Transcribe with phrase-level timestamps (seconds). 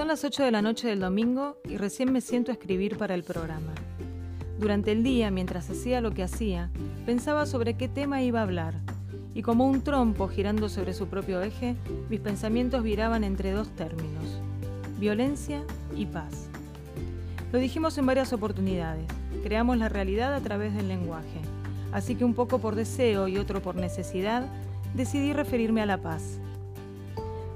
[0.00, 3.14] Son las 8 de la noche del domingo y recién me siento a escribir para
[3.14, 3.74] el programa.
[4.58, 6.70] Durante el día, mientras hacía lo que hacía,
[7.04, 8.72] pensaba sobre qué tema iba a hablar,
[9.34, 11.76] y como un trompo girando sobre su propio eje,
[12.08, 14.40] mis pensamientos viraban entre dos términos,
[14.98, 15.62] violencia
[15.94, 16.48] y paz.
[17.52, 19.04] Lo dijimos en varias oportunidades,
[19.42, 21.42] creamos la realidad a través del lenguaje,
[21.92, 24.46] así que un poco por deseo y otro por necesidad,
[24.94, 26.40] decidí referirme a la paz.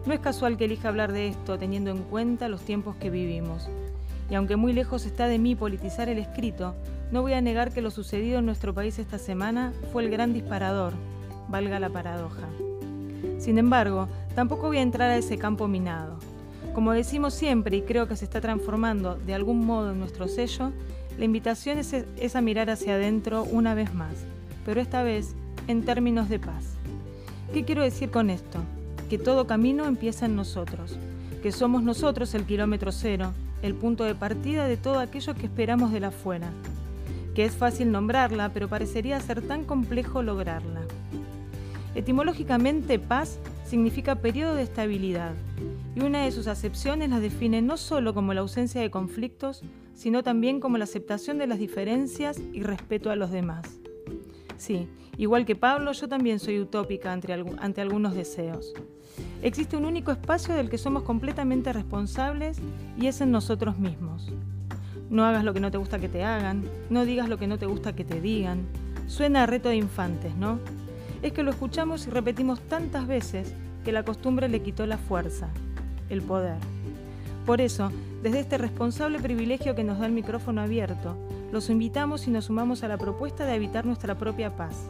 [0.07, 3.69] No es casual que elija hablar de esto teniendo en cuenta los tiempos que vivimos.
[4.31, 6.75] Y aunque muy lejos está de mí politizar el escrito,
[7.11, 10.35] no voy a negar que lo sucedido en nuestro país esta semana fue el gran
[10.35, 10.93] disparador,
[11.49, 12.49] valga la paradoja.
[13.39, 16.19] Sin embargo, tampoco voy a entrar a ese campo minado.
[16.75, 20.73] Como decimos siempre y creo que se está transformando de algún modo en nuestro sello,
[21.19, 24.15] la invitación es, es a mirar hacia adentro una vez más,
[24.67, 25.35] pero esta vez
[25.67, 26.75] en términos de paz.
[27.53, 28.59] ¿Qué quiero decir con esto?
[29.15, 30.99] Que todo camino empieza en nosotros,
[31.41, 35.93] que somos nosotros el kilómetro cero, el punto de partida de todo aquello que esperamos
[35.93, 36.51] de la afuera,
[37.33, 40.81] que es fácil nombrarla, pero parecería ser tan complejo lograrla.
[41.95, 45.35] Etimológicamente, paz significa periodo de estabilidad,
[45.95, 49.63] y una de sus acepciones la define no solo como la ausencia de conflictos,
[49.95, 53.84] sino también como la aceptación de las diferencias y respeto a los demás.
[54.65, 58.73] Sí, igual que Pablo, yo también soy utópica ante, algunos deseos.
[59.43, 62.63] Existe un único espacio del que somos completamente responsables
[62.99, 64.33] y es en nosotros mismos.
[65.11, 67.59] No hagas lo que no te gusta que te hagan, no digas lo que no
[67.59, 68.63] te gusta que te digan.
[69.07, 70.59] Suena a reto de infantes, ¿no?
[71.21, 73.53] Es que lo escuchamos y repetimos tantas veces
[73.85, 75.51] que la costumbre le quitó la fuerza,
[76.09, 76.57] el poder.
[77.45, 77.93] Por eso,
[78.23, 81.19] desde este responsable privilegio que nos da el micrófono abierto,
[81.55, 84.89] los invitamos y nos sumamos a la propuesta de habitar nuestra propia paz,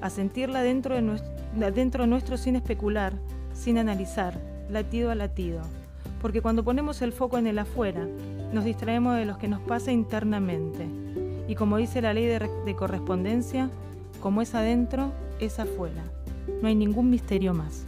[0.00, 3.12] a sentirla dentro de nuestro, sin especular,
[3.52, 5.60] sin analizar, latido a latido.
[6.22, 8.08] Porque cuando ponemos el foco en el afuera,
[8.54, 10.86] nos distraemos de lo que nos pasa internamente.
[11.46, 13.68] Y como dice la ley de, de correspondencia,
[14.22, 16.04] como es adentro, es afuera.
[16.62, 17.84] No hay ningún misterio más.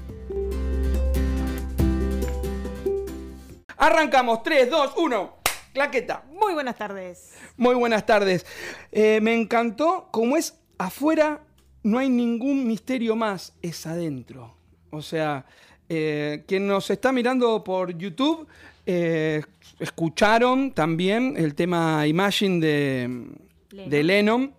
[3.79, 5.40] Arrancamos, 3, 2, 1.
[5.73, 6.25] Claqueta.
[6.33, 7.35] Muy buenas tardes.
[7.57, 8.45] Muy buenas tardes.
[8.93, 11.41] Eh, me encantó como es afuera,
[11.83, 14.55] no hay ningún misterio más, es adentro.
[14.91, 15.47] O sea,
[15.89, 18.47] eh, quien nos está mirando por YouTube,
[18.87, 19.43] eh,
[19.79, 23.31] escucharon también el tema Imagine de
[23.71, 24.53] de Lennon.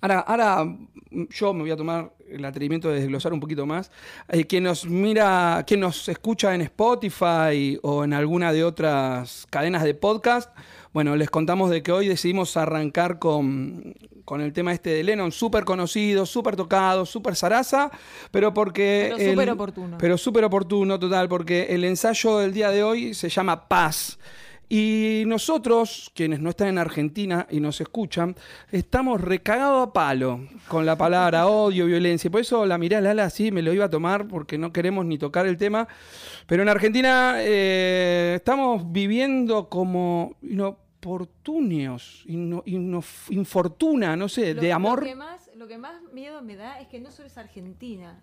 [0.00, 0.76] Ahora, ahora
[1.10, 3.90] yo me voy a tomar el atrevimiento de desglosar un poquito más.
[4.28, 9.84] Eh, quien nos mira, quien nos escucha en Spotify o en alguna de otras cadenas
[9.84, 10.50] de podcast,
[10.92, 13.94] bueno, les contamos de que hoy decidimos arrancar con,
[14.24, 17.90] con el tema este de Lennon, súper conocido, súper tocado, súper zaraza,
[18.30, 19.12] pero porque...
[19.16, 19.98] Pero súper oportuno.
[19.98, 24.18] Pero súper oportuno, total, porque el ensayo del día de hoy se llama Paz.
[24.68, 28.36] Y nosotros, quienes no están en Argentina y nos escuchan,
[28.70, 32.30] estamos recagados a palo con la palabra odio, violencia.
[32.30, 35.06] Por eso la miré a Lala así, me lo iba a tomar porque no queremos
[35.06, 35.88] ni tocar el tema.
[36.46, 45.00] Pero en Argentina eh, estamos viviendo como inoportunios, infortuna, no sé, de amor.
[45.00, 48.20] Lo que, más, lo que más miedo me da es que no solo es Argentina.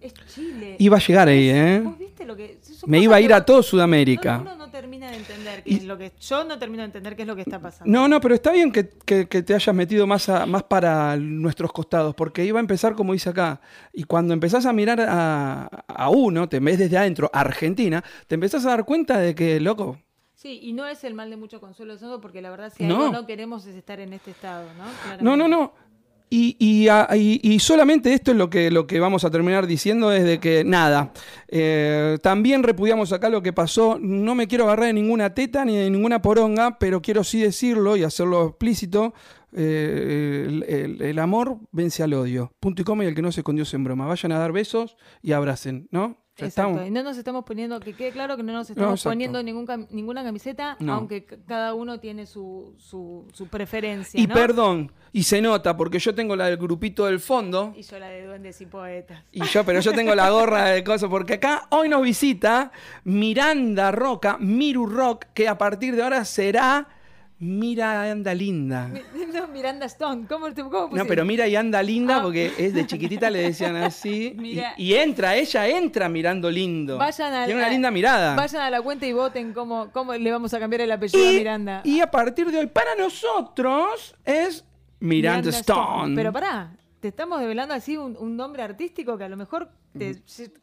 [0.00, 0.76] Es Chile.
[0.78, 1.80] Iba a llegar ahí, ¿eh?
[1.84, 4.38] ¿Vos viste lo que, Me iba a ir a todo Sudamérica.
[4.40, 6.12] Uno no termina de entender qué es lo que.
[6.20, 7.90] Yo no termino de entender qué es lo que está pasando.
[7.90, 12.44] No, no, pero está bien que, te hayas metido más, más para nuestros costados, porque
[12.44, 13.60] iba a empezar como dice acá.
[13.92, 18.70] Y cuando empezás a mirar a, uno, te ves desde adentro, Argentina, te empezás a
[18.70, 19.98] dar cuenta de que, loco,
[20.34, 23.26] Sí, y no es el mal de mucho consuelo porque la verdad si algo no
[23.26, 25.20] queremos es estar en este estado, ¿no?
[25.20, 25.72] No, no, no.
[26.30, 30.62] Y, y, solamente esto es lo que, lo que vamos a terminar diciendo, es que
[30.62, 31.12] nada,
[31.48, 35.76] eh, también repudiamos acá lo que pasó, no me quiero agarrar de ninguna teta ni
[35.76, 39.14] de ninguna poronga, pero quiero sí decirlo y hacerlo explícito,
[39.52, 43.64] eh, el, amor vence al odio, punto y coma y el que no se escondió
[43.72, 46.27] en broma, vayan a dar besos y abracen, ¿no?
[46.38, 46.84] Exacto.
[46.86, 50.76] Y no nos estamos poniendo, que quede claro que no nos estamos poniendo ninguna camiseta,
[50.88, 54.20] aunque cada uno tiene su, su, preferencia.
[54.20, 57.72] Y perdón, y se nota, porque yo tengo la del grupito del fondo.
[57.76, 59.22] Y yo la de duendes y poetas.
[59.32, 62.72] Y yo, pero yo tengo la gorra de cosas, porque acá hoy nos visita
[63.04, 66.88] Miranda Roca, Miru Rock, que a partir de ahora será
[67.40, 68.90] Mira anda linda.
[69.32, 70.26] No, Miranda Stone.
[70.26, 72.22] ¿Cómo, cómo No, pero mira y anda linda ah.
[72.22, 74.34] porque es de chiquitita le decían así.
[74.76, 76.98] Y, entra, ella entra mirando lindo.
[76.98, 78.34] Tiene una linda mirada.
[78.34, 81.32] Vayan a la cuenta y voten cómo, cómo le vamos a cambiar el apellido a
[81.32, 81.80] Miranda.
[81.84, 84.64] Y a partir de hoy, para nosotros, es
[85.00, 86.14] Miranda, Stone.
[86.16, 90.14] Pero pará, te estamos develando así un, un nombre artístico que a lo mejor te,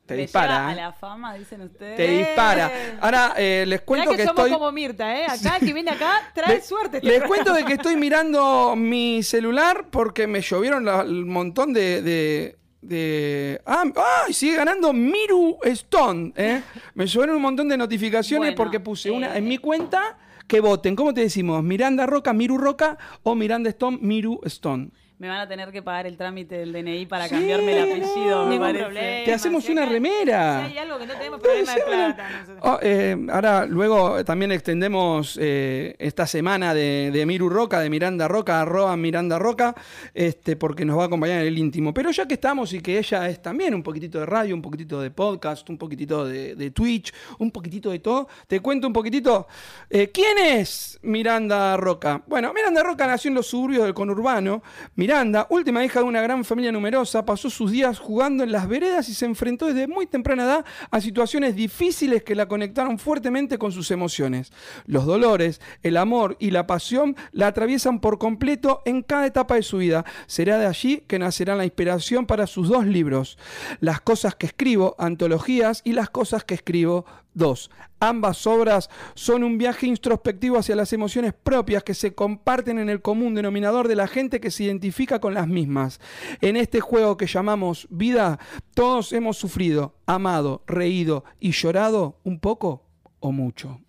[0.06, 0.76] Te dispara, a ¿eh?
[0.76, 1.98] la fama, dicen ustedes.
[1.98, 2.72] Te dispara.
[3.02, 4.52] Ahora eh, les cuento que, que, somos estoy.
[4.52, 5.26] como Mirta, ¿eh?
[5.26, 6.98] Acá, que viene acá, trae Le- suerte.
[6.98, 7.44] este Les programa.
[7.44, 12.02] cuento de que estoy mirando mi celular porque me llovieron el montón de.
[12.02, 13.84] de de- ah,
[14.28, 14.32] ¡ay!
[14.34, 16.34] sigue ganando Miru Stone.
[16.36, 16.62] ¿eh?
[16.94, 20.60] Me llovieron un montón de notificaciones Bueno, porque puse una eh, en mi cuenta que
[20.60, 20.96] voten.
[20.96, 21.64] ¿Cómo te decimos?
[21.64, 24.90] ¿Miranda Roca, Miru Roca o Miranda Stone, Miru Stone?
[25.17, 28.39] Me van a tener que pagar el trámite del DNI para Sí, cambiarme el apellido,
[28.39, 28.44] no.
[28.45, 28.83] me Ningún parece.
[28.83, 29.23] problema.
[29.25, 30.59] Te hacemos si una acá- remera.
[30.67, 32.29] Si hay algo que no tenemos problema de plata.
[32.62, 38.27] Oh, eh, ahora, luego también extendemos eh, esta semana de, de Miru Roca, de Miranda
[38.27, 39.73] Roca, arroba Miranda Roca,
[40.13, 41.94] este, porque nos va a acompañar en el íntimo.
[41.94, 45.00] Pero ya que estamos y que ella es también un poquitito de radio, un poquitito
[45.00, 49.47] de podcast, un poquitito de, de Twitch, un poquitito de todo, te cuento un poquitito.
[49.89, 52.21] eh, ¿Quién es Miranda Roca?
[52.27, 54.62] Bueno, Miranda Roca nació en los suburbios del conurbano.
[55.06, 59.07] Miranda, última hija de una gran familia numerosa, pasó sus días jugando en las veredas
[59.07, 63.72] y se enfrentó desde muy temprana edad a situaciones difíciles que la conectaron fuertemente con
[63.72, 64.52] sus emociones.
[64.88, 69.62] Los dolores, el amor y la pasión la atraviesan por completo en cada etapa de
[69.62, 70.06] su vida.
[70.25, 73.38] Será de allí que nacerá la inspiración para sus dos libros,
[73.81, 77.06] Las cosas que escribo, antologías, y Las cosas que escribo,
[77.36, 77.70] dos.
[78.00, 83.02] Ambas obras son un viaje introspectivo hacia las emociones propias que se comparten en el
[83.02, 86.00] común denominador de la gente que se identifica con las mismas.
[86.42, 88.40] En este juego que llamamos vida,
[88.74, 92.88] todos hemos sufrido, amado, reído y llorado un poco
[93.20, 93.82] o mucho.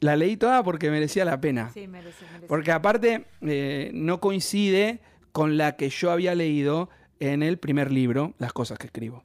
[0.00, 1.70] La leí toda porque merecía la pena.
[1.70, 2.46] Sí, merece, merece.
[2.46, 5.00] Porque aparte eh, no coincide
[5.32, 6.88] con la que yo había leído
[7.20, 9.24] en el primer libro, Las cosas que escribo.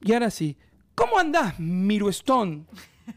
[0.00, 0.56] Y ahora sí,
[0.98, 2.64] ¿cómo andás, Miru Stone?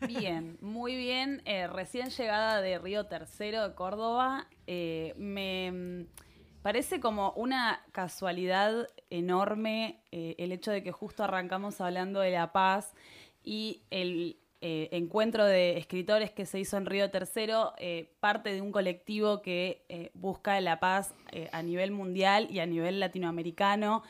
[0.08, 1.42] Bien, muy bien.
[1.46, 6.06] Eh, recién llegada de Río Tercero de Córdoba, eh, me mm,
[6.62, 12.52] parece como una casualidad enorme eh, el hecho de que justo arrancamos hablando de la
[12.54, 12.94] paz
[13.44, 17.74] y el encuentro de escritores que se hizo en Río Tercero,
[18.20, 21.16] parte de un colectivo que busca la paz
[21.52, 24.04] a nivel mundial y a nivel latinoamericano.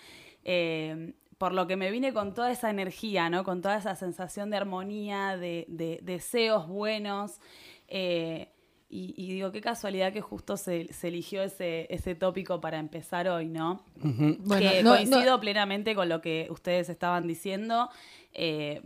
[1.41, 3.43] Por lo que me vine con toda esa energía, ¿no?
[3.43, 7.39] Con toda esa sensación de armonía, de, de- deseos buenos.
[7.88, 8.49] eh,
[8.93, 13.27] y, y digo, qué casualidad que justo se, se eligió ese, ese tópico para empezar
[13.27, 13.83] hoy, ¿no?
[13.95, 17.89] Bueno, que no- coincido no- plenamente con lo que ustedes estaban diciendo.
[18.33, 18.81] eh,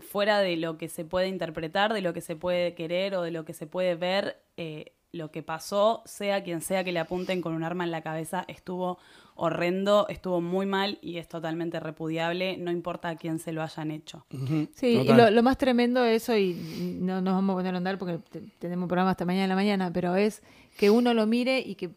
[0.00, 3.30] fuera de lo que se puede interpretar, de lo que se puede querer o de
[3.32, 7.40] lo que se puede ver, eh, lo que pasó, sea quien sea que le apunten
[7.40, 8.98] con un arma en la cabeza, estuvo
[9.42, 13.90] horrendo, estuvo muy mal y es totalmente repudiable, no importa a quién se lo hayan
[13.90, 14.26] hecho.
[14.74, 16.54] Sí, y lo, lo más tremendo de eso, y
[17.00, 19.54] no nos vamos a poner a andar porque te- tenemos programa hasta mañana en la
[19.54, 20.42] mañana, pero es
[20.76, 21.90] que uno lo mire y que,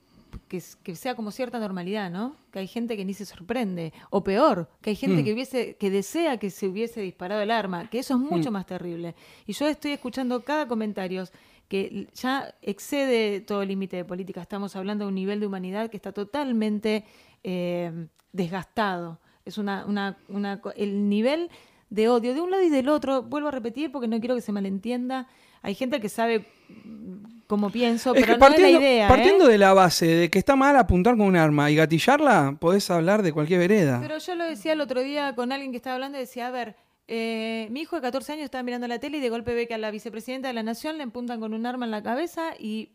[0.48, 2.36] que, sea como cierta normalidad, ¿no?
[2.52, 3.92] Que hay gente que ni se sorprende.
[4.10, 5.26] O peor, que hay gente Mm.
[5.26, 8.66] que hubiese, que desea que se hubiese disparado el arma, que eso es mucho más
[8.66, 9.16] terrible.
[9.48, 11.26] Y yo estoy escuchando cada comentario
[11.68, 14.42] que ya excede todo límite de política.
[14.42, 17.04] Estamos hablando de un nivel de humanidad que está totalmente
[17.44, 19.20] eh, desgastado.
[19.46, 21.50] Es una, una, una el nivel
[21.90, 23.24] de odio de un lado y del otro.
[23.24, 25.28] Vuelvo a repetir porque no quiero que se malentienda.
[25.62, 26.46] Hay gente que sabe
[26.86, 29.06] mm, cómo pienso, Es pero que no es partiendo, la idea.
[29.06, 29.10] ¿eh?
[29.10, 32.90] partiendo de la base de que está mal apuntar con un arma y gatillarla, podés
[32.90, 34.00] hablar de cualquier vereda.
[34.02, 36.52] Pero yo lo decía el otro día con alguien que estaba hablando y decía, a
[36.52, 36.76] ver,
[37.08, 39.74] eh, mi hijo de 14 años estaba mirando la tele y de golpe ve que
[39.74, 42.94] a la vicepresidenta de la nación le apuntan con un arma en la cabeza y...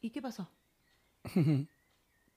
[0.00, 0.48] ¿Y qué pasó?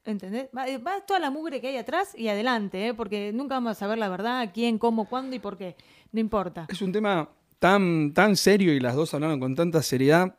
[0.09, 0.49] ¿Entendés?
[0.57, 2.93] Va, eh, va toda la mugre que hay atrás y adelante, ¿eh?
[2.95, 5.75] porque nunca vamos a saber la verdad, quién, cómo, cuándo y por qué.
[6.11, 6.65] No importa.
[6.67, 10.35] Es un tema tan, tan serio y las dos hablaron con tanta seriedad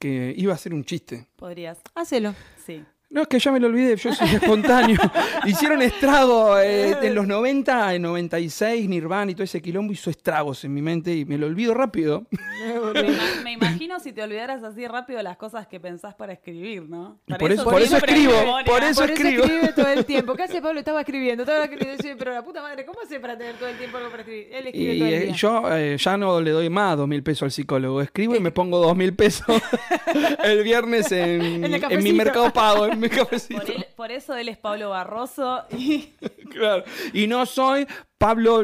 [0.00, 1.28] que iba a ser un chiste.
[1.36, 2.34] Podrías, Hacelo.
[2.66, 2.84] sí.
[3.12, 4.98] No, es que ya me lo olvidé, yo soy espontáneo.
[5.46, 10.64] Hicieron estrago eh, en los 90, en 96, Nirvana y todo ese quilombo hizo estragos
[10.64, 12.24] en mi mente y me lo olvido rápido.
[12.94, 16.82] Me, ima- me imagino si te olvidaras así rápido las cosas que pensás para escribir,
[16.88, 17.18] ¿no?
[17.26, 18.64] Para por eso- por eso escribo, memoria.
[18.64, 19.44] por eso Por eso escribo.
[19.44, 20.34] escribe todo el tiempo.
[20.34, 20.78] ¿Qué hace Pablo?
[20.78, 21.42] Estaba escribiendo.
[21.42, 22.02] Estaba escribiendo.
[22.18, 24.48] Pero la puta madre, ¿cómo hace para tener todo el tiempo algo para escribir?
[24.52, 25.34] Él escribe Y todo el eh, día.
[25.34, 28.00] yo eh, ya no le doy más dos mil pesos al psicólogo.
[28.00, 29.60] Escribo y me pongo dos mil pesos
[30.44, 33.60] el viernes en, En el en mi mercado pago, en cafecito.
[33.60, 36.12] Por, él- por eso él es Pablo Barroso y
[36.50, 36.84] Claro.
[37.12, 37.86] Y no soy
[38.18, 38.62] Pablo.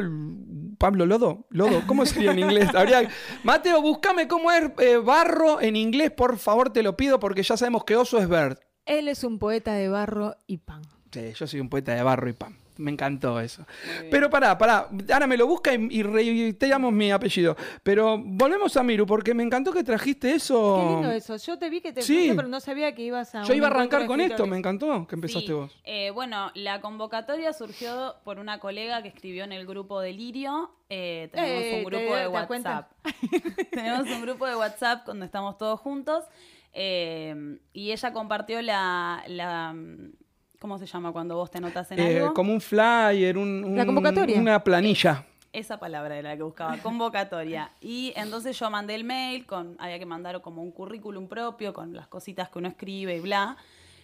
[0.77, 1.45] Pablo Lodo.
[1.49, 1.81] Lodo.
[1.87, 2.73] ¿Cómo sería en inglés?
[2.73, 3.09] Habría-
[3.43, 7.57] Mateo, búscame cómo es eh, barro en inglés, por favor, te lo pido, porque ya
[7.57, 8.61] sabemos que oso es verde.
[8.85, 10.81] Él es un poeta de barro y pan.
[11.11, 12.55] Sí, yo soy un poeta de barro y pan.
[12.79, 13.65] Me encantó eso.
[14.09, 14.87] Pero pará, pará.
[15.11, 17.57] Ahora me lo busca y, y reiteramos mi apellido.
[17.83, 20.77] Pero volvemos a Miru, porque me encantó que trajiste eso.
[20.81, 21.35] Qué lindo eso.
[21.35, 22.13] Yo te vi que te Sí.
[22.15, 23.43] fuiste, pero no sabía que ibas a.
[23.43, 25.71] Yo iba a arrancar con esto, me encantó que empezaste Sí, vos.
[25.83, 30.71] eh, bueno, la convocatoria surgió por una colega que escribió en el grupo Delirio.
[30.89, 32.27] Eh, tenemos Eh, un grupo ¿te- de te?
[32.29, 32.91] WhatsApp.
[33.71, 36.23] tenemos un grupo de WhatsApp donde estamos todos juntos.
[36.71, 39.75] eh, y ella compartió la, la-
[40.59, 42.33] ¿Cómo se llama cuando vos te anotas en Eh, algo?
[42.33, 44.37] como un flyer, un, un- La convocatoria.
[44.39, 45.25] una planilla.
[45.53, 47.71] Esa palabra era la que buscaba, convocatoria.
[47.81, 51.93] Y entonces yo mandé el mail, con, había que mandar como un currículum propio con
[51.95, 53.55] las cositas que uno escribe y bla,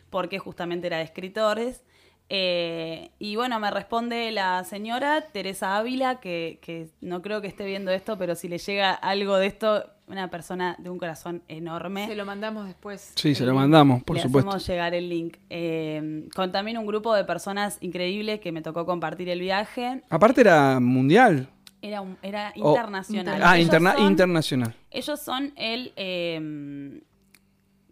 [0.10, 1.84] porque justamente era de escritores.
[2.30, 7.66] Eh, y bueno, me responde la señora Teresa Ávila, que, que no creo que esté
[7.66, 12.08] viendo esto, pero si le llega algo de esto, una persona de un corazón enorme.
[12.08, 13.14] Se lo mandamos después.
[13.16, 13.60] Sí, se lo link.
[13.62, 14.50] mandamos, por Le supuesto.
[14.50, 15.38] hacemos llegar el link.
[15.50, 20.02] Eh, con también un grupo de personas increíbles que me tocó compartir el viaje.
[20.10, 21.48] Aparte era mundial.
[21.82, 23.40] Era, un- era internacional.
[23.44, 24.74] Ah, Ellos interna- son- internacional.
[24.90, 27.02] Ellos son el eh,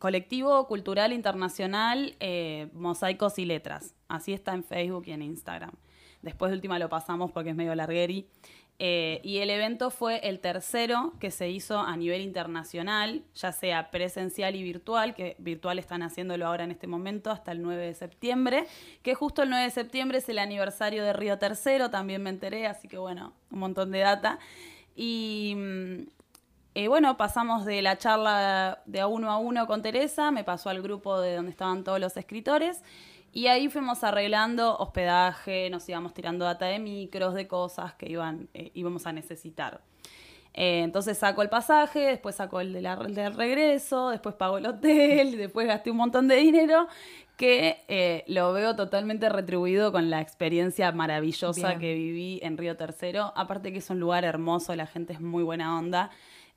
[0.04, 3.96] colectivo cultural internacional eh, Mosaicos y Letras.
[4.10, 5.72] Así está en Facebook y en Instagram.
[6.22, 8.28] Después de última lo pasamos porque es medio largueri.
[8.80, 13.92] Eh, y el evento fue el tercero que se hizo a nivel internacional, ya sea
[13.92, 17.94] presencial y virtual, que virtual están haciéndolo ahora en este momento hasta el 9 de
[17.94, 18.66] septiembre,
[19.04, 22.68] que justo el 9 de septiembre es el aniversario de Río Tercero, también me enteré,
[22.68, 24.38] así que bueno, un montón de data.
[24.98, 26.23] Y mm,
[26.76, 30.70] eh, bueno, pasamos de la charla de a uno a uno con Teresa, me pasó
[30.70, 32.82] al grupo de donde estaban todos los escritores
[33.32, 38.48] y ahí fuimos arreglando hospedaje, nos íbamos tirando data de micros, de cosas que iban,
[38.54, 39.82] eh, íbamos a necesitar.
[40.56, 44.60] Eh, entonces saco el pasaje, después saco el, de la- el del regreso, después pago
[44.60, 46.88] el hotel, después gasté un montón de dinero
[47.38, 51.80] que eh, lo veo totalmente retribuido con la experiencia maravillosa Bien.
[51.80, 53.34] que viví en Río Tercero.
[53.36, 56.12] Aparte que es un lugar hermoso, la gente es muy buena onda.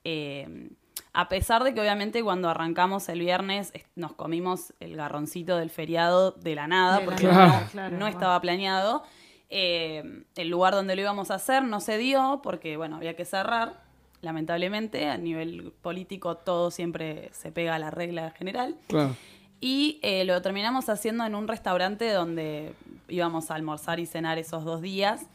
[0.08, 0.70] Eh,
[1.12, 5.70] a pesar de que obviamente cuando arrancamos el viernes es- nos comimos el garroncito del
[5.70, 8.06] feriado de la nada, De la porque nada, no, claro, no bueno.
[8.08, 9.02] estaba planeado.
[9.50, 13.25] Eh, el lugar donde lo íbamos a hacer no se dio porque, bueno, había que
[13.25, 13.82] cerrar,
[14.20, 15.08] lamentablemente.
[15.08, 18.76] A nivel político todo siempre se pega a la regla general.
[18.88, 19.16] Claro.
[19.60, 22.75] Y eh, lo terminamos haciendo en un restaurante donde
[23.08, 25.26] íbamos a almorzar y cenar esos dos días.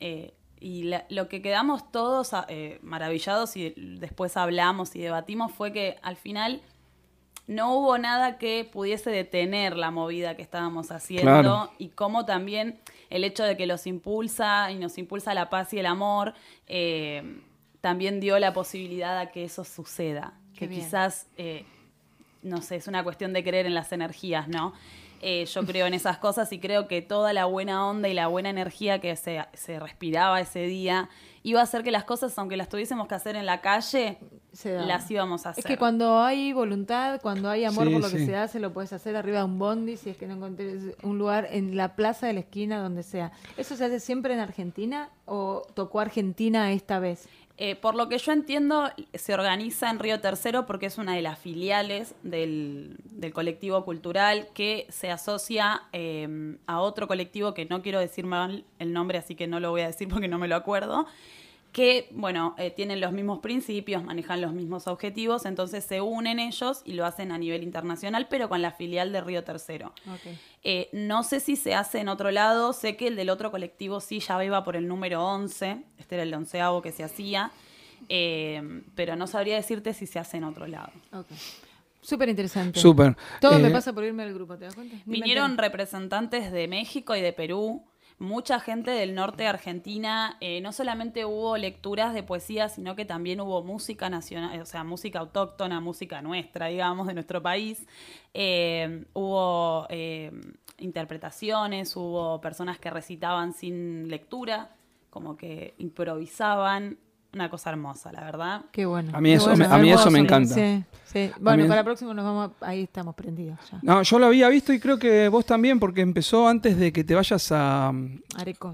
[0.00, 5.52] Eh, y la- lo que quedamos todos ah, eh, maravillados y después hablamos y debatimos
[5.52, 6.60] fue que al final
[7.46, 11.70] no hubo nada que pudiese detener la movida que estábamos haciendo Claro.
[11.78, 15.78] y cómo también el hecho de que los impulsa y nos impulsa la paz y
[15.80, 16.34] el amor
[16.68, 17.40] eh,
[17.80, 20.34] también dio la posibilidad a que eso suceda.
[20.52, 20.82] Qué que bien.
[20.82, 21.64] quizás, eh,
[22.42, 24.72] no sé, es una cuestión de creer en las energías, ¿no?
[25.20, 28.26] Eh, yo creo en esas cosas y creo que toda la buena onda y la
[28.26, 31.10] buena energía que se, se respiraba ese día
[31.42, 34.18] iba a hacer que las cosas, aunque las tuviésemos que hacer en la calle,
[34.64, 35.64] las íbamos a hacer.
[35.64, 38.72] Es que cuando hay voluntad, cuando hay amor Sí, por lo que se hace, lo
[38.72, 41.96] puedes hacer arriba de un bondi, si es que no encontrés un lugar en la
[41.96, 43.32] plaza de la esquina, donde sea.
[43.56, 47.28] ¿Eso se hace siempre en Argentina o tocó Argentina esta vez?
[47.62, 51.20] Eh, por lo que yo entiendo, se organiza en Río Tercero porque es una de
[51.20, 52.96] las filiales del,
[53.34, 58.94] colectivo cultural que se asocia eh, a otro colectivo que no quiero decir mal el
[58.94, 61.06] nombre, así que no lo voy a decir porque no me lo acuerdo,
[61.72, 66.82] que, bueno, eh, tienen los mismos principios, manejan los mismos objetivos, entonces se unen ellos
[66.84, 69.92] y lo hacen a nivel internacional, pero con la filial de Río Tercero.
[70.64, 74.00] Eh, no sé si se hace en otro lado, sé que el del otro colectivo
[74.00, 77.52] sí ya iba por el número 11, este era el onceavo que se hacía,
[78.08, 80.90] eh, pero no sabría decirte si se hace en otro lado.
[81.12, 81.26] Ok.
[82.02, 82.80] Súper interesante.
[82.80, 83.16] Súper.
[83.40, 84.96] Todo me pasa por irme al grupo, ¿te das cuenta?
[85.04, 87.84] Ni Vinieron representantes de México y de Perú,
[88.20, 90.36] mucha gente del norte de Argentina.
[90.40, 94.84] eh, no solamente hubo lecturas de poesía, sino que también hubo música nacional, o sea,
[94.84, 97.86] música autóctona, música nuestra, digamos, de nuestro país.
[98.34, 100.30] Eh, hubo eh,
[100.78, 104.76] interpretaciones, hubo personas que recitaban sin lectura,
[105.08, 106.98] como que improvisaban.
[107.32, 108.62] Una cosa hermosa, la verdad.
[108.72, 109.12] Qué bueno.
[109.14, 110.52] A mí qué eso bueno, me- a mí eso me encanta.
[110.52, 111.30] Sí, sí.
[111.40, 113.78] Bueno, mí- para el próximo nos vamos, ahí estamos prendidos ya.
[113.82, 117.04] No, yo lo había visto y creo que vos también, porque empezó antes de que
[117.04, 117.92] te vayas a,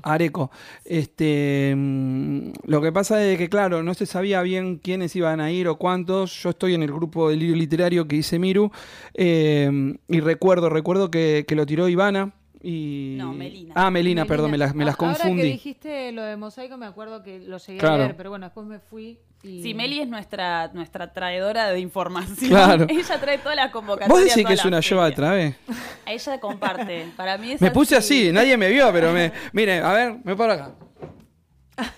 [0.04, 0.50] Areco.
[0.86, 5.50] Este, mm, lo que pasa es que, claro, no se sabía bien quiénes iban a
[5.50, 6.42] ir o cuántos.
[6.42, 8.70] Yo estoy en el grupo del libro literario que hice Miru
[9.12, 12.32] eh, y recuerdo, recuerdo que, que lo tiró Ivana.
[12.68, 13.14] Y...
[13.16, 13.74] No, Melina.
[13.76, 15.52] Ah, Melina, perdón, me las, me las Ah, Ahora que confundí.
[15.52, 18.02] dijiste lo de mosaico, me acuerdo que lo llegué Claro.
[18.02, 19.62] a ver, pero bueno, después me fui y...
[19.62, 22.50] Sí, Meli es nuestra, nuestra traidora de información.
[22.50, 22.86] Claro.
[22.90, 24.08] Ella trae todas las convocatorias.
[24.08, 25.14] ¿Vos decís que es una de ferias.
[25.14, 25.54] trave?
[26.06, 27.06] Ella comparte.
[27.16, 29.30] Para mí es Me puse así, nadie me vio, pero me...
[29.52, 30.74] Mire, a ver, me paro acá.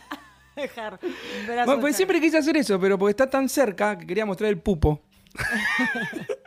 [0.55, 1.01] Dejar.
[1.47, 4.59] Bueno, pues siempre quise hacer eso, pero porque está tan cerca que quería mostrar el
[4.59, 5.01] pupo.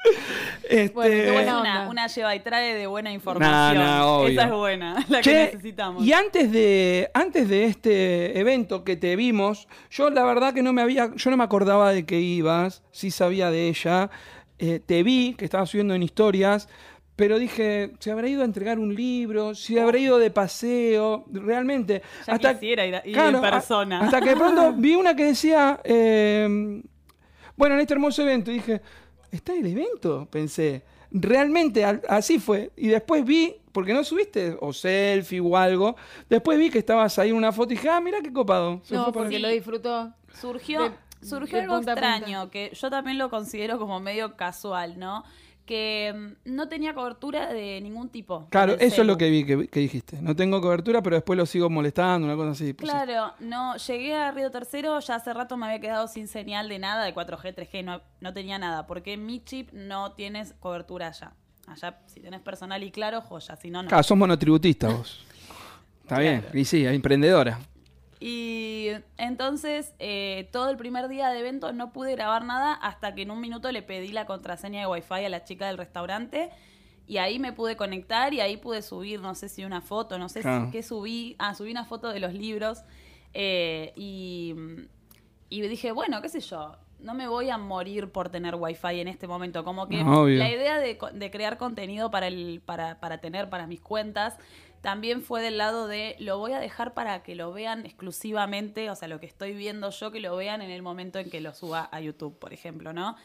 [0.71, 1.89] este, Bueno, qué Es buena una, onda.
[1.89, 4.27] una lleva y trae de buena información.
[4.31, 6.03] Esa es buena, la Che, que necesitamos.
[6.05, 10.73] Y antes de, antes de este evento que te vimos, yo la verdad que no
[10.73, 14.09] me había, yo no me acordaba de que ibas, sí sabía de ella.
[14.59, 16.69] Eh, te vi que estabas subiendo en historias,
[17.15, 22.01] pero dije, se habrá ido a entregar un libro, se habrá ido de paseo, realmente.
[22.27, 24.01] Ya quisiera ir a- ir en a- persona.
[24.01, 26.81] hasta que de pronto vi una que decía, eh,
[27.55, 28.81] bueno, en este hermoso evento, y dije,
[29.31, 30.27] ¿está el evento?
[30.29, 30.83] Pensé.
[31.11, 32.71] Realmente al- así fue.
[32.77, 35.95] Y después vi, porque no subiste o selfie o algo,
[36.29, 38.79] después vi que estabas ahí en una foto y dije, ah, mira qué copado.
[38.83, 40.13] Se No, porque lo disfrutó.
[40.39, 45.23] Surgió, De- surgió de algo extraño, que yo también lo considero como medio casual, ¿no?
[45.71, 48.47] Que mm, no tenía cobertura de ningún tipo.
[48.49, 50.21] Claro, eso es lo que vi que, que dijiste.
[50.21, 52.73] No tengo cobertura, pero después lo sigo molestando, una cosa así.
[52.73, 53.05] pusiste.
[53.05, 56.77] Claro, no, llegué a Río Tercero, ya hace rato me había quedado sin señal de
[56.77, 61.31] nada, de 4G, 3G, no, no tenía nada, porque mi chip no tienes cobertura allá.
[61.67, 63.87] Allá, si tenés personal y claro, joya, si no, no.
[63.87, 65.25] Claro, sos monotributista vos.
[66.01, 67.59] Está bien, y sí, emprendedora.
[68.23, 73.23] Y entonces, eh, todo el primer día de evento no pude grabar nada hasta que
[73.23, 76.51] en un minuto le pedí la contraseña de Wi-Fi a la chica del restaurante.
[77.07, 80.29] Y ahí me pude conectar y ahí pude subir, no sé si una foto, no
[80.29, 80.65] sé Claro.
[80.67, 81.35] si qué subí.
[81.39, 82.83] Ah, subí una foto de los libros.
[83.33, 84.53] eh, y,
[85.49, 89.07] y dije, bueno, qué sé yo, no me voy a morir por tener Wi-Fi en
[89.07, 89.63] este momento.
[89.63, 90.37] Como que obvio.
[90.37, 94.37] la idea de, de crear contenido para, el, para, para tener para mis cuentas
[94.81, 98.95] también fue del lado de lo voy a dejar para que lo vean exclusivamente, o
[98.95, 101.53] sea, lo que estoy viendo yo, que lo vean en el momento en que lo
[101.53, 103.15] suba a YouTube, por ejemplo, ¿no?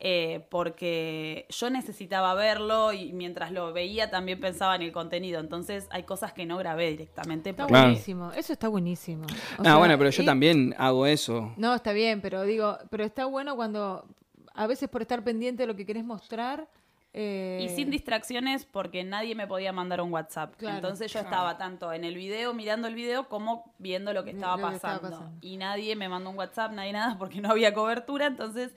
[0.00, 5.88] Eh, porque yo necesitaba verlo y mientras lo veía también pensaba en el contenido, entonces
[5.90, 7.50] hay cosas que no grabé directamente.
[7.50, 8.30] Está porque- buenísimo.
[8.32, 9.24] Eso está buenísimo.
[9.24, 11.52] O ah, sea, bueno, pero yo y- también hago eso.
[11.56, 14.04] No, está bien, pero digo, pero está bueno cuando
[14.54, 16.68] a veces por estar pendiente de lo que querés mostrar.
[17.20, 20.54] Eh, Y sin distracciones porque nadie me podía mandar un WhatsApp.
[20.56, 20.76] Claro.
[20.76, 24.56] Entonces yo estaba tanto en el video, mirando el video, como viendo lo que estaba,
[24.56, 25.32] Lo que estaba pasando.
[25.40, 28.26] Y nadie me mandó un WhatsApp, nadie nada, porque no había cobertura.
[28.26, 28.72] Entonces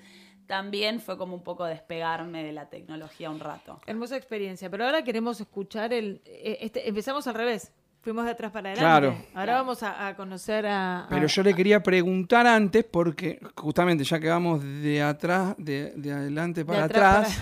[0.47, 3.79] también fue como un poco despegarme de la tecnología un rato.
[3.85, 4.69] Hermosa experiencia.
[4.69, 6.21] Pero ahora queremos escuchar el.
[6.25, 7.71] eh, Este, empezamos al revés.
[8.01, 9.07] Fuimos de atrás para adelante.
[9.19, 9.25] Claro.
[9.35, 11.05] Ahora vamos a, a conocer a.
[11.05, 15.91] a- Pero yo le quería preguntar antes, porque justamente ya que vamos de atrás, de,
[15.95, 17.39] de adelante para atrás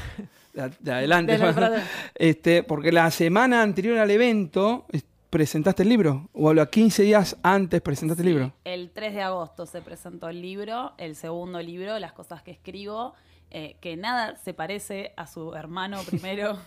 [0.68, 1.82] de adelante De
[2.16, 7.38] este, porque la semana anterior al evento es- presentaste el libro, o los 15 días
[7.44, 8.52] antes presentaste el libro.
[8.64, 13.14] El 3 de agosto se presentó el libro, el segundo libro, Las cosas que escribo,
[13.52, 16.58] eh, que nada se parece a su hermano primero.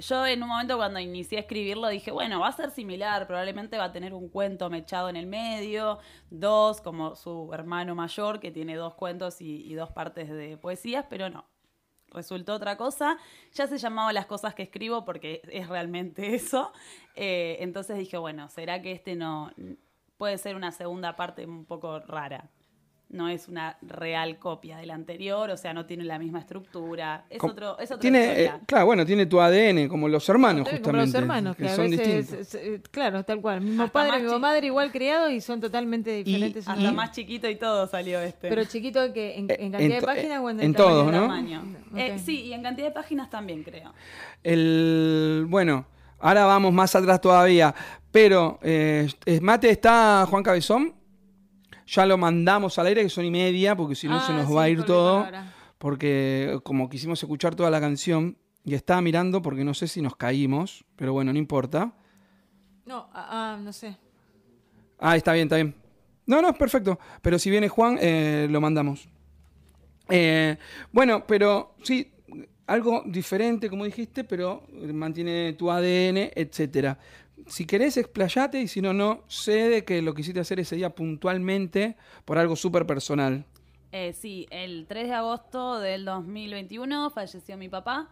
[0.00, 3.76] Yo en un momento cuando inicié a escribirlo dije, bueno, va a ser similar, probablemente
[3.76, 5.98] va a tener un cuento mechado en el medio,
[6.30, 11.04] dos, como su hermano mayor, que tiene dos cuentos y, y dos partes de poesías,
[11.10, 11.44] pero no.
[12.16, 13.18] Resultó otra cosa.
[13.52, 16.72] Ya se llamaba Las cosas que escribo porque es realmente eso.
[17.14, 19.52] Eh, entonces dije, bueno, ¿será que este no
[20.16, 22.48] puede ser una segunda parte un poco rara?
[23.08, 27.24] No es una real copia del anterior, o sea, no tiene la misma estructura.
[27.30, 30.64] Es, Com- otro, es otra tiene, eh, claro, bueno, tiene tu ADN, como los hermanos,
[30.68, 31.06] Como justamente.
[31.06, 32.54] los hermanos, que, que a son veces, distintos.
[32.54, 33.60] es- es- claro, tal cual.
[33.60, 36.66] Mismo Hasta padre, chi- madre, igual criados y son totalmente diferentes.
[36.66, 38.48] Hasta unos- más chiquito y todo salió este.
[38.48, 40.94] Pero chiquito que en, Eh, en cantidad en de páginas o en, en el tamaño
[40.94, 41.20] todo, de ¿no?
[41.20, 41.62] tamaño.
[41.94, 43.92] Eh, sí, y en cantidad de páginas también creo.
[44.42, 45.86] El, bueno,
[46.18, 47.72] ahora vamos más atrás todavía.
[48.10, 50.92] Pero, eh, eh, Mate, ¿está Juan Cabezón?
[51.86, 54.48] Ya lo mandamos al aire, que son y media, porque si no Ah, se nos
[54.48, 55.18] sí, va a ir todo.
[55.24, 55.52] palabra.
[55.78, 60.16] Porque como quisimos escuchar toda la canción, y estaba mirando porque no sé si nos
[60.16, 61.92] caímos, pero bueno, no importa.
[62.84, 63.96] No, ah, ah, no sé.
[64.98, 65.74] Ah, está bien, está bien.
[66.26, 66.98] No, no, es perfecto.
[67.22, 69.08] Pero si viene Juan, eh, lo mandamos.
[70.08, 70.56] Eh,
[70.92, 72.10] bueno, pero sí,
[72.66, 76.98] algo diferente, como dijiste, pero mantiene tu ADN, etcétera.
[77.46, 79.22] Si querés, explayate y si no, no.
[79.28, 83.44] Sé de que lo quisiste hacer ese día puntualmente por algo súper personal.
[83.92, 88.10] Eh, sí, el 3 de agosto del 2021 falleció mi papá.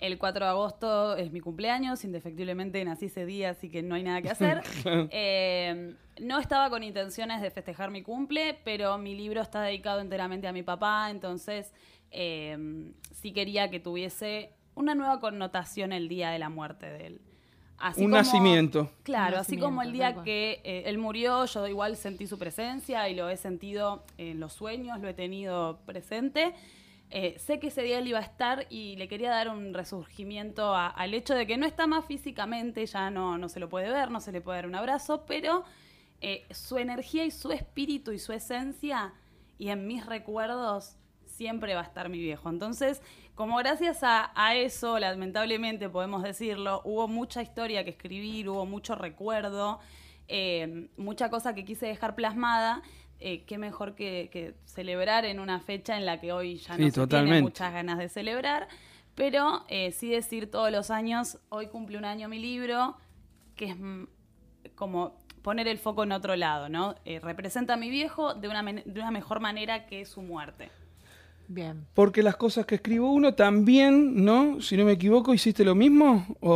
[0.00, 4.02] El 4 de agosto es mi cumpleaños, indefectiblemente nací ese día, así que no hay
[4.02, 4.62] nada que hacer.
[5.12, 10.48] Eh, no estaba con intenciones de festejar mi cumple, pero mi libro está dedicado enteramente
[10.48, 11.72] a mi papá, entonces
[12.10, 17.20] eh, sí quería que tuviese una nueva connotación el día de la muerte de él.
[17.82, 18.90] Así un como- nacimiento.
[19.02, 23.08] Claro, Un así como el día que eh, él murió, yo igual sentí su presencia
[23.08, 26.54] y lo he sentido en los sueños, lo he tenido presente.
[27.10, 30.74] Eh, sé que ese día él iba a estar y le quería dar un resurgimiento
[30.74, 33.90] a- al hecho de que no está más físicamente, ya no, no se lo puede
[33.90, 35.64] ver, no se le puede dar un abrazo, pero
[36.20, 39.12] eh, su energía y su espíritu y su esencia
[39.58, 40.94] y en mis recuerdos
[41.26, 42.48] siempre va a estar mi viejo.
[42.48, 43.02] Entonces,
[43.34, 48.94] como gracias a, a eso, lamentablemente podemos decirlo, hubo mucha historia que escribir, hubo mucho
[48.94, 49.80] recuerdo,
[50.28, 52.82] eh, mucha cosa que quise dejar plasmada.
[53.24, 56.82] eh, qué mejor que, que celebrar en una fecha en la que hoy ya Sí,
[56.86, 58.66] no se tiene muchas ganas de celebrar,
[59.14, 62.96] pero eh, sí decir todos los años, hoy cumple un año mi libro,
[63.54, 64.04] que es mm,
[64.74, 66.96] como poner el foco en otro lado, ¿no?
[67.04, 70.70] Eh, representa a mi viejo de una, de una mejor manera que su muerte.
[71.54, 71.84] Bien.
[71.92, 74.60] Porque las cosas que escribo uno también, ¿no?
[74.62, 76.26] Si no me equivoco, ¿hiciste lo mismo?
[76.40, 76.52] ¿O,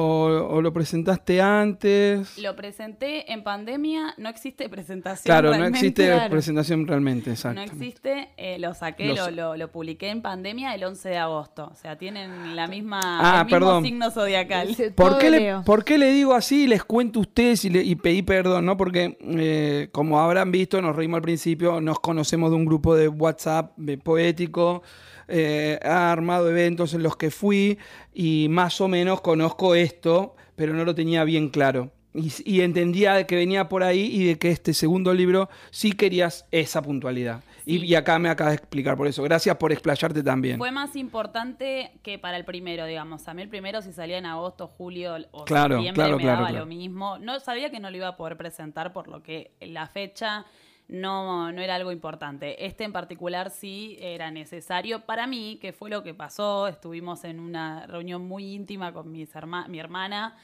[0.50, 2.38] o lo presentaste antes?
[2.38, 5.24] Lo presenté en pandemia, no existe presentación.
[5.24, 5.78] claro, no realmente.
[5.80, 6.30] existe claro.
[6.30, 7.60] presentación realmente, No exacto.
[7.60, 11.68] existe, eh, lo saqué, Lo lo, lo- lo publiqué en pandemia el 11 de agosto.
[11.70, 13.84] O sea, tienen la misma, Ah, el mismo perdón.
[13.84, 14.68] signo zodiacal.
[14.94, 16.66] ¿Por qué, le, por qué le digo así?
[16.66, 18.76] Les cuento a ustedes y, le- y pedí perdón, ¿no?
[18.78, 23.08] Porque, eh, como habrán visto, nos reímos al principio, nos conocemos de un grupo de
[23.08, 24.82] WhatsApp de poético,
[25.28, 27.78] eh, ha armado eventos en los que fui
[28.14, 31.90] y más o menos conozco esto, pero no lo tenía bien claro.
[32.14, 35.92] Y, y entendía de que venía por ahí y de que este segundo libro sí
[35.92, 37.42] querías esa puntualidad.
[37.68, 39.24] Y, acá me acabas de explicar por eso.
[39.24, 40.56] Gracias por explayarte también.
[40.56, 43.26] Fue más importante que para el primero, digamos.
[43.26, 46.36] A mí el primero, si salía en agosto, julio o Claro, septiembre, claro, me claro,
[46.36, 46.64] daba claro.
[46.64, 47.18] lo mismo.
[47.18, 50.46] No sabía que no lo iba a poder presentar, por lo que la fecha
[50.88, 52.64] no, no era algo importante.
[52.64, 56.68] Este en particular sí era necesario para mí, que fue lo que pasó.
[56.68, 60.36] Estuvimos en una reunión muy íntima con mis herma- mi hermana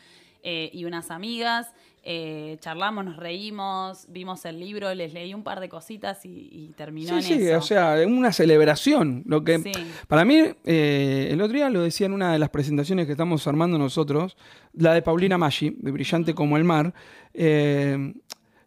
[0.43, 1.73] eh, y unas amigas.
[2.05, 6.73] Eh, charlamos, nos reímos, vimos el libro, les leí un par de cositas y, y
[6.77, 7.59] terminó Sí, en sí, eso.
[7.59, 9.23] o sea, una celebración.
[9.25, 9.71] Lo que Sí.
[10.09, 13.47] para mí, eh, el otro día lo decía en una de las presentaciones que estamos
[13.47, 14.37] armando nosotros,
[14.73, 16.93] la de Paulina Maggi, de Brillante como el mar.
[17.35, 18.13] eh,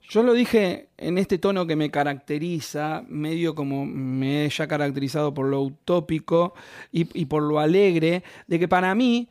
[0.10, 5.34] yo lo dije en este tono que me caracteriza, medio como me he ya caracterizado
[5.34, 6.54] por lo utópico
[6.92, 9.30] y, por lo alegre, de que para mí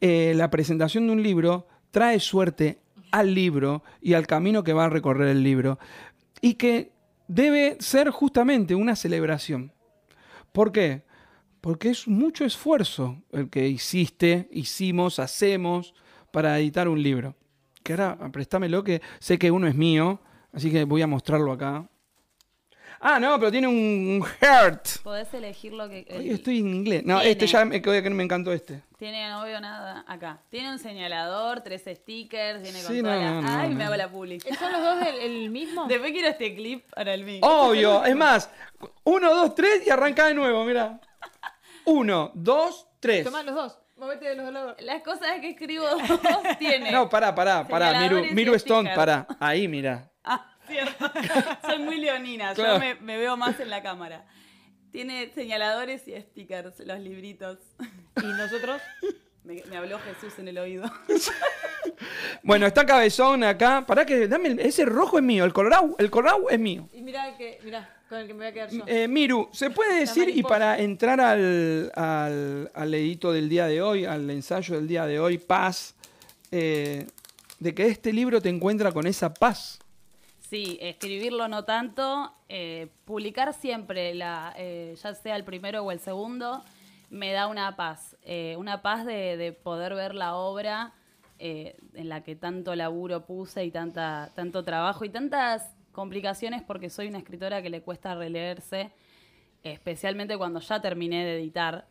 [0.00, 2.80] eh, la presentación de un libro trae suerte
[3.12, 5.78] al libro y al camino que va a recorrer el libro.
[6.40, 6.92] Y que
[7.28, 9.72] debe ser justamente una celebración.
[10.52, 11.04] ¿Por qué?
[11.60, 15.94] Porque es mucho esfuerzo el que hiciste, hicimos, hacemos
[16.30, 17.36] para editar un libro.
[17.86, 20.20] Que ahora, préstamelo, que sé que uno es mío,
[20.52, 21.86] así que voy a mostrarlo acá.
[22.98, 25.02] Ah, no, pero tiene un, un heart.
[25.02, 26.06] Podés elegir lo que...
[26.08, 27.02] El- estoy en inglés.
[27.04, 27.30] No, Tiene.
[27.32, 28.82] este ya me, que me encantó este.
[28.98, 30.40] Tiene, no veo nada acá.
[30.48, 33.20] Tiene un señalador, tres stickers, tiene con Sí, no, la...
[33.34, 33.76] no, no, Ay, no.
[33.76, 34.42] me hago la public.
[34.58, 35.84] ¿Son los dos el, el mismo?
[35.88, 37.40] Después quiero este clip para el mío.
[37.42, 38.50] Obvio, es más,
[39.04, 40.98] uno, dos, tres y arranca de nuevo, mira.
[41.84, 43.24] Uno, dos, tres.
[43.24, 43.78] Toma los dos.
[43.96, 44.76] Movete de los dos lados.
[44.80, 45.86] Las cosas que escribo
[46.58, 46.90] tiene.
[46.92, 49.26] No, pará, pará, pará, Miru, Miru Stone, pará.
[49.40, 50.10] Ahí, mira.
[50.22, 51.10] Ah, cierto.
[51.66, 52.74] Soy muy leonina, Claro.
[52.74, 54.26] yo me, me veo más en la cámara.
[54.92, 57.58] Tiene señaladores y stickers, los libritos.
[58.22, 58.80] ¿Y nosotros?
[59.44, 60.90] Me, me habló Jesús en el oído.
[62.42, 63.84] Bueno, está cabezón acá.
[63.86, 66.88] Pará que dame el- ese rojo es mío, el colorado, el colorado es mío.
[66.92, 68.84] Y mira que, mira, con el que me voy a quedar yo.
[68.86, 73.82] Eh, Miru, ¿se puede decir, y para entrar al, al, al edito del día de
[73.82, 75.94] hoy, al ensayo del día de hoy, paz,
[76.50, 77.06] eh,
[77.58, 79.78] de que este libro te encuentra con esa paz?
[80.48, 85.98] Sí, escribirlo no tanto, eh, publicar siempre, la, eh, ya sea el primero o el
[85.98, 86.62] segundo,
[87.10, 90.92] me da una paz, eh, una paz de, de poder ver la obra
[91.38, 96.90] eh, en la que tanto laburo puse y tanta, tanto trabajo y tantas complicaciones porque
[96.90, 98.90] soy una escritora que le cuesta releerse,
[99.64, 101.88] especialmente cuando ya terminé de editar.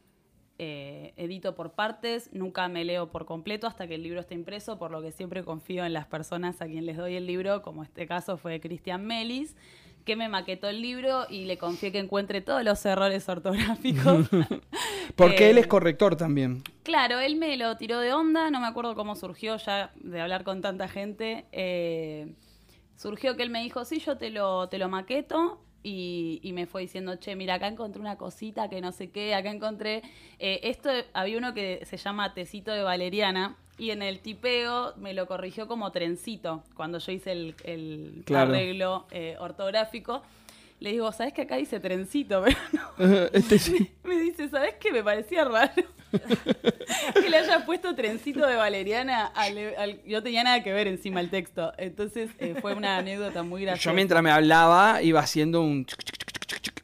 [0.58, 4.78] Eh, edito por partes, nunca me leo por completo hasta que el libro esté impreso,
[4.78, 7.84] por lo que siempre confío en las personas a quien les doy el libro, como
[7.84, 9.58] este caso fue Cristian Melis,
[10.06, 14.30] que me maquetó el libro y le confié que encuentre todos los errores ortográficos.
[15.18, 16.64] Porque Eh, él es corrector también.
[16.84, 20.46] Claro, él me lo tiró de onda, no me acuerdo cómo surgió ya de hablar
[20.46, 21.48] con tanta gente.
[21.52, 22.34] eh,
[22.96, 25.62] surgió que él me dijo, sí, yo te lo, te lo maqueto.
[25.88, 29.36] Y, y me fue diciendo, che, mira, acá encontré una cosita que no sé qué,
[29.36, 30.02] acá encontré...
[30.40, 35.14] eh, esto, había uno que se llama Tecito de Valeriana, y en el tipeo me
[35.14, 38.50] lo corrigió como trencito, cuando yo hice el, el Claro.
[38.50, 40.24] arreglo eh, ortográfico.
[40.80, 42.44] Le digo, ¿sabes que acá dice trencito?
[42.44, 43.16] Pero no.
[43.34, 43.92] este sí.
[44.04, 44.92] Me dice, ¿sabes qué?
[44.92, 45.84] Me parecía raro.
[47.14, 49.28] que le haya puesto trencito de valeriana.
[49.28, 51.74] Al, yo tenía nada que ver encima el texto.
[51.78, 53.90] Entonces eh, fue una anécdota muy graciosa.
[53.90, 55.86] Yo mientras me hablaba iba haciendo un,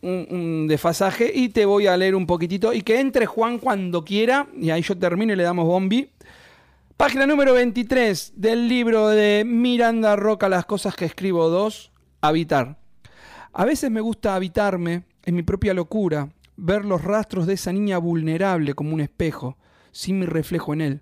[0.01, 2.73] un, un desfasaje y te voy a leer un poquitito.
[2.73, 4.47] Y que entre Juan cuando quiera.
[4.57, 6.09] Y ahí yo termino y le damos bombi.
[7.01, 12.77] Página número 23 del libro de Miranda Roca, Las cosas que escribo 2, Habitar.
[13.53, 16.29] A veces me gusta habitarme en mi propia locura,
[16.63, 19.57] ver los rastros de esa niña vulnerable como un espejo,
[19.91, 21.01] sin mi reflejo en él.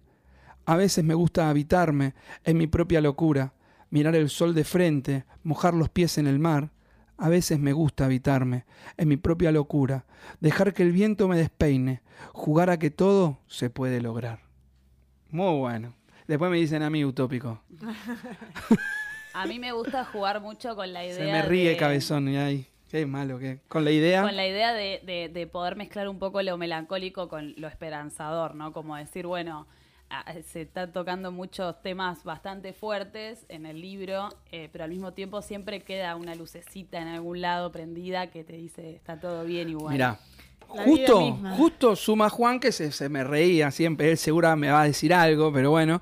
[0.65, 2.13] A veces me gusta habitarme
[2.45, 3.53] en mi propia locura,
[3.89, 6.71] mirar el sol de frente, mojar los pies en el mar.
[7.17, 10.05] A veces me gusta habitarme en mi propia locura,
[10.39, 14.39] dejar que el viento me despeine, jugar a que todo se puede lograr.
[15.29, 15.93] Muy bueno.
[16.27, 17.61] Después me dicen a mí utópico.
[19.33, 21.15] A mí me gusta jugar mucho con la idea.
[21.15, 22.67] Se me ríe de- cabezón y ahí.
[22.89, 23.59] Qué malo que.
[23.67, 24.23] Con la idea.
[24.23, 28.55] Con la idea de, de- de poder mezclar un poco lo melancólico con lo esperanzador,
[28.55, 28.73] ¿no?
[28.73, 29.67] Como decir, bueno,
[30.09, 35.13] ah, se están tocando muchos temas bastante fuertes en el libro, eh, pero al mismo
[35.13, 39.69] tiempo siempre queda una lucecita en algún lado prendida que te dice, está todo bien
[39.69, 39.93] igual.
[39.93, 40.19] Mira,
[40.73, 44.09] La justo, justo suma Juan que se, se me reía siempre.
[44.09, 46.01] Él seguro me va a decir algo, pero bueno.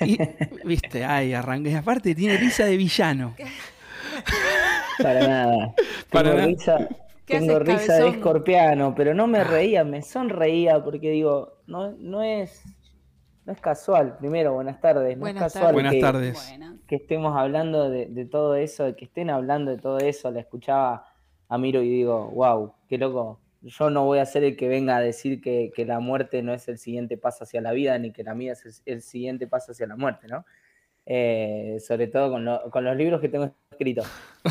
[0.00, 0.18] Y,
[0.64, 1.74] viste, ay, arranqué.
[1.76, 3.34] Aparte tiene risa de villano.
[5.02, 5.74] Para nada.
[6.10, 6.46] Para tengo nada.
[6.46, 6.88] risa,
[7.26, 11.92] ¿Qué tengo haces, risa de escorpiano, pero no me reía, me sonreía porque digo, no,
[11.92, 12.64] no es
[13.48, 14.18] no es casual.
[14.18, 15.16] Primero, buenas tardes.
[15.16, 15.74] No Buenas es casual tardes.
[15.74, 16.48] Buenas que, tardes.
[16.50, 20.30] Bueno, que estemos hablando de, de todo eso, de que estén hablando de todo eso.
[20.30, 21.06] La escuchaba
[21.48, 23.40] a Miro y digo, wow, qué loco.
[23.62, 26.52] Yo no voy a ser el que venga a decir que, que la muerte no
[26.52, 29.46] es el siguiente paso hacia la vida, ni que la vida es el, el siguiente
[29.46, 30.44] paso hacia la muerte, ¿no?
[31.10, 34.06] Eh, sobre todo con, lo- con los libros que tengo escritos.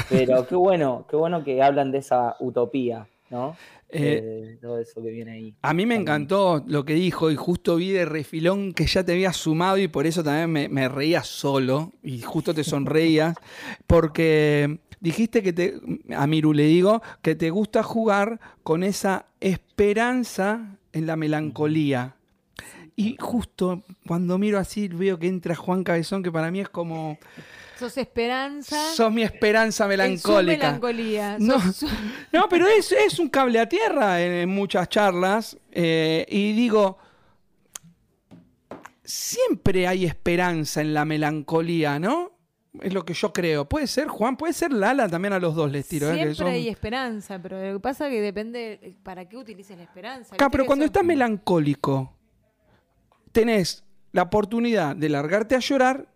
[0.10, 3.56] Pero qué bueno, qué bueno que hablan de esa utopía, ¿no?
[3.89, 5.54] Eh, De todo eso que viene ahí.
[5.62, 6.02] A mí me También.
[6.02, 9.88] encantó lo que dijo y justo vi de refilón que ya te habías sumado y
[9.88, 13.36] por eso también me, me reía solo y justo te sonreías
[13.88, 15.76] porque dijiste que te,
[16.15, 22.16] a Miru le digo, que te gusta jugar con esa esperanza en la melancolía.
[22.99, 27.17] Y justo cuando miro así veo que entra Juan Cabezón, que para mí es como,
[27.77, 28.75] Sos esperanza.
[28.95, 30.65] sos mi esperanza melancólica.
[30.65, 31.38] melancolía.
[31.39, 31.60] No.
[31.71, 31.86] Sos
[32.33, 35.57] No, pero es, es un cable a tierra en, en muchas charlas.
[35.71, 36.97] eh, y digo,
[39.03, 42.31] siempre hay esperanza en la melancolía, ¿no?
[42.81, 43.69] Es lo que yo creo.
[43.69, 46.07] Puede ser, Juan, puede ser Lala también a los dos les tiro.
[46.07, 46.12] ¿eh?
[46.12, 49.77] que Siempre son- hay esperanza, pero lo que pasa es que depende para qué utilices
[49.77, 50.36] la esperanza.
[50.51, 52.16] Pero cuando estás melancólico,
[53.41, 56.08] tenés la oportunidad de largarte a llorar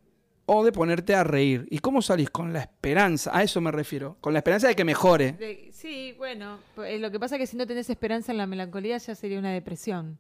[0.47, 1.67] o de ponerte a reír.
[1.69, 2.29] ¿Y cómo salís?
[2.31, 4.17] Con la esperanza, a eso me refiero.
[4.21, 5.33] Con la esperanza de que mejore.
[5.33, 8.47] de- sí, bueno, pues, lo que pasa es que si no tenés esperanza en la
[8.47, 10.17] melancolía ya sería una depresión.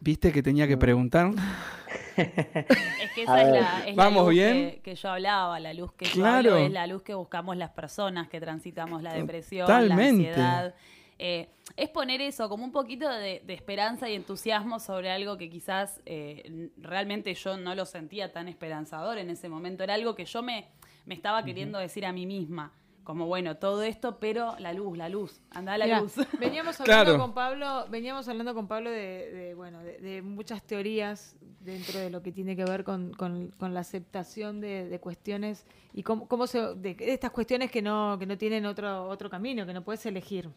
[0.00, 1.30] ¿Viste que tenía que preguntar?
[2.18, 4.70] Es que esa A es la, es la ¿Vamos luz bien?
[4.72, 6.36] Que, que yo hablaba, la luz que yo Claro.
[6.54, 10.32] hablo es la luz que buscamos las personas que transitamos la depresión, Totalmente.
[10.36, 10.74] la ansiedad.
[11.18, 15.50] Eh, es poner eso como un poquito de, de esperanza y entusiasmo sobre algo que
[15.50, 19.82] quizás eh, realmente yo no lo sentía tan esperanzador en ese momento.
[19.84, 20.68] Era algo que yo me,
[21.06, 22.72] me estaba queriendo decir a mí misma.
[23.04, 26.12] Como bueno, todo esto, pero la luz, la luz, anda a la Mirá, luz.
[26.38, 27.18] Veníamos hablando Claro.
[27.18, 32.10] con Pablo, veníamos hablando con Pablo de, de, bueno, de, de muchas teorías dentro de
[32.10, 36.28] lo que tiene que ver con, con- con la aceptación de, de cuestiones y cómo,
[36.28, 39.72] cómo se de, de estas cuestiones que no, que no tienen otro, otro camino, que
[39.72, 40.50] no puedes elegir.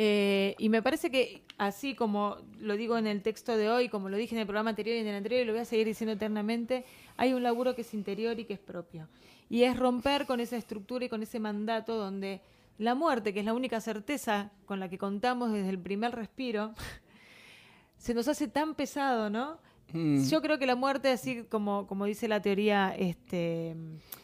[0.00, 4.08] Eh, y me parece que así como lo digo en el texto de hoy, como
[4.08, 5.88] lo dije en el programa anterior y en el anterior, y lo voy a seguir
[5.88, 6.84] diciendo eternamente,
[7.16, 9.08] hay un laburo que es interior y que es propio.
[9.50, 12.40] Y es romper con esa estructura y con ese mandato donde
[12.78, 16.74] la muerte, que es la única certeza con la que contamos desde el primer respiro,
[17.98, 19.58] se nos hace tan pesado, ¿no?
[19.92, 20.22] Mm.
[20.28, 23.74] Yo creo que la muerte, así como, como dice la teoría este,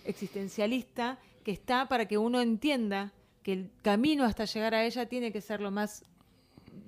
[0.05, 3.13] existencialista, que está para que uno entienda
[3.45, 6.03] que el camino hasta llegar a ella tiene que ser lo más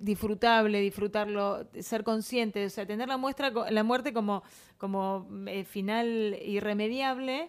[0.01, 4.43] disfrutable, disfrutarlo, ser consciente, o sea, tener la muestra, la muerte como,
[4.79, 7.49] como eh, final irremediable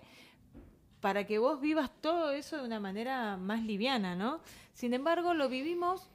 [1.01, 4.39] para que vos vivas todo eso de una manera más liviana, ¿no?
[4.73, 6.09] Sin embargo, lo vivimos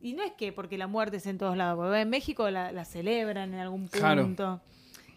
[0.00, 2.72] y no es que porque la muerte es en todos lados, porque en México la,
[2.72, 4.24] la celebran en algún Claro.
[4.24, 4.60] punto.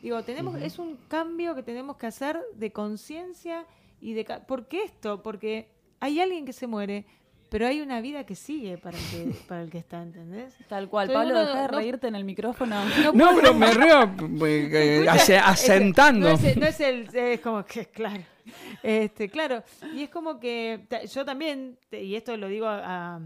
[0.01, 3.65] Digo, tenemos, es un cambio que tenemos que hacer de conciencia
[3.99, 5.23] y de ¿por qué esto?
[5.23, 7.05] Porque hay alguien que se muere,
[7.49, 10.55] pero hay una vida que sigue para el que, para el que está, ¿entendés?
[10.67, 11.11] Tal cual.
[11.11, 12.75] Pablo, deja de no- reírte en el micrófono.
[13.13, 14.03] No, pero me río
[14.47, 15.07] eh,
[15.43, 16.29] asentando.
[16.29, 18.23] No es, no es el, es como que, claro.
[18.83, 19.63] Este, claro.
[19.93, 23.19] Y es como que yo también, y esto lo digo a,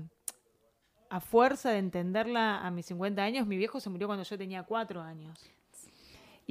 [1.09, 4.63] a fuerza de entenderla a mis 50 años, mi viejo se murió cuando yo tenía
[4.63, 5.39] 4 años.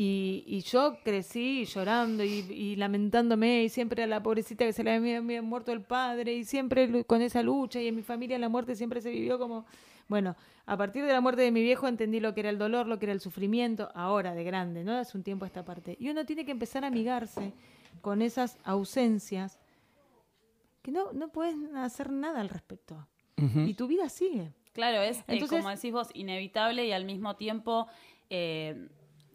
[0.00, 4.84] Y, y yo crecí llorando y, y lamentándome y siempre a la pobrecita que se
[4.84, 8.38] le había, había muerto el padre y siempre con esa lucha y en mi familia
[8.38, 9.66] la muerte siempre se vivió como...
[10.06, 12.87] Bueno, a partir de la muerte de mi viejo entendí lo que era el dolor,
[12.87, 14.96] lo que era el sufrimiento, ahora de grande, ¿no?
[14.96, 15.96] Hace un tiempo a esta parte.
[15.98, 17.52] Y uno tiene que empezar a amigarse
[18.00, 19.58] con esas ausencias
[20.80, 23.04] que no, no puedes hacer nada al respecto.
[23.37, 24.52] Y tu vida sigue.
[24.72, 27.88] Claro, es, eh, como decís vos, inevitable y al mismo tiempo
[28.30, 28.88] eh,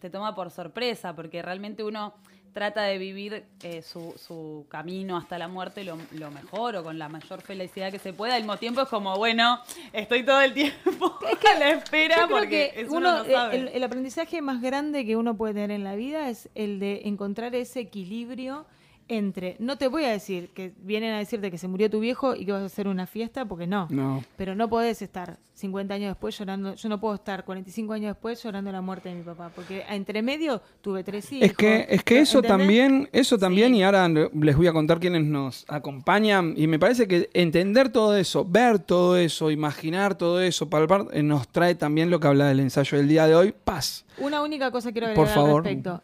[0.03, 2.13] te toma por sorpresa, porque realmente uno
[2.51, 6.99] trata de vivir eh, su, su camino hasta la muerte lo, lo mejor o con
[6.99, 8.35] la mayor felicidad que se pueda.
[8.35, 9.59] Al mismo tiempo es como, bueno,
[9.93, 11.17] estoy todo el tiempo
[11.55, 13.55] a la espera porque que eso uno, uno no sabe.
[13.55, 16.79] eh, el, el aprendizaje más grande que uno puede tener en la vida es el
[16.81, 18.65] de encontrar ese equilibrio
[19.07, 22.35] entre, no te voy a decir que vienen a decirte que se murió tu viejo
[22.35, 23.87] y que vas a hacer una fiesta, porque no.
[23.89, 24.23] No.
[24.37, 28.41] Pero no podés estar 50 años después llorando, yo no puedo estar 45 años después
[28.41, 31.47] llorando la muerte de mi papá, porque entre medio tuve tres hijos.
[31.49, 32.57] Es que, es que eso ¿entendés?
[32.59, 33.79] también, eso también, Sí.
[33.79, 38.17] y ahora les voy a contar quienes nos acompañan, y me parece que entender todo
[38.17, 42.47] eso, ver todo eso, imaginar todo eso, palpar, eh, nos trae también lo que habla
[42.47, 44.05] del ensayo del día de hoy, paz.
[44.17, 45.63] Una única cosa quiero Por agregar al favor.
[45.63, 46.01] respecto.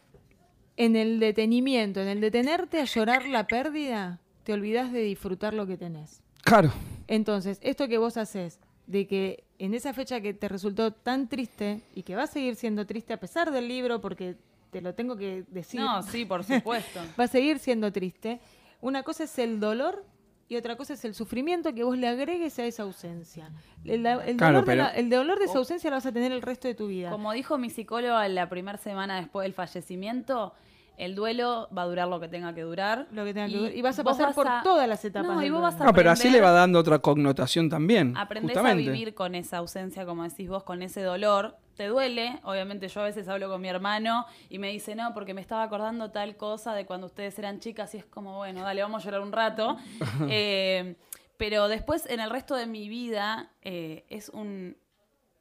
[0.80, 5.68] En el detenimiento, en el detenerte a llorar la pérdida, te olvidas de disfrutar lo
[5.68, 6.22] que tenés.
[6.42, 6.72] Claro,
[7.08, 11.82] Entonces, esto que vos haces, de que en esa fecha que te resultó tan triste
[11.94, 14.38] y que va a seguir siendo triste a pesar del libro, porque
[14.72, 17.02] te lo tengo que decir, No, sí, por supuesto.
[17.20, 18.40] va a seguir siendo triste.
[18.80, 20.06] Una cosa es el dolor
[20.48, 23.52] y otra cosa es el sufrimiento que vos le agregues a esa ausencia.
[23.84, 26.32] El, el Claro, dolor, de la- el dolor de esa ausencia lo vas a tener
[26.32, 27.10] el resto de tu vida.
[27.12, 30.54] Como dijo mi psicóloga en la primera semana después del fallecimiento,
[31.00, 33.08] el duelo va a durar lo que tenga que durar.
[33.12, 33.76] Lo que tenga que ver.
[33.76, 35.32] Y vas a pasar vas por a- todas las etapas.
[35.36, 38.16] No, y vos vas a no, pero así le va dando otra connotación también.
[38.18, 38.90] Aprendés justamente.
[38.90, 41.58] a vivir con esa ausencia, como decís vos, con ese dolor.
[41.78, 45.34] Te duele, obviamente yo a veces hablo con mi hermano y me dice, no, porque
[45.34, 48.82] me estaba acordando tal cosa de cuando ustedes eran chicas y es como, bueno, dale,
[48.82, 49.78] vamos a llorar un rato.
[50.30, 50.96] Eh,
[51.38, 54.76] pero después en el resto de mi vida eh, es un...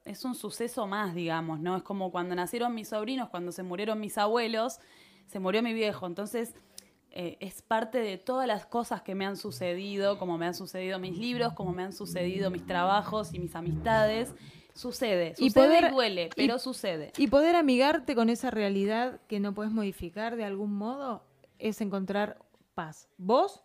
[0.05, 1.77] Es un suceso más, digamos, ¿no?
[1.77, 4.79] Es como cuando nacieron mis sobrinos, cuando se murieron mis abuelos,
[5.29, 6.07] se murió mi viejo.
[6.07, 6.55] Entonces,
[7.11, 10.99] eh, es parte de todas las cosas que me han sucedido, como me han sucedido
[10.99, 14.35] mis libros, como me han sucedido mis trabajos y mis amistades.
[14.75, 17.13] Sucede, sucede Y y, poder- duele, y- pero sucede.
[17.19, 21.25] Y poder amigarte con esa realidad que no puedes modificar de algún modo
[21.59, 22.39] es encontrar
[22.75, 23.09] paz.
[23.17, 23.65] Vos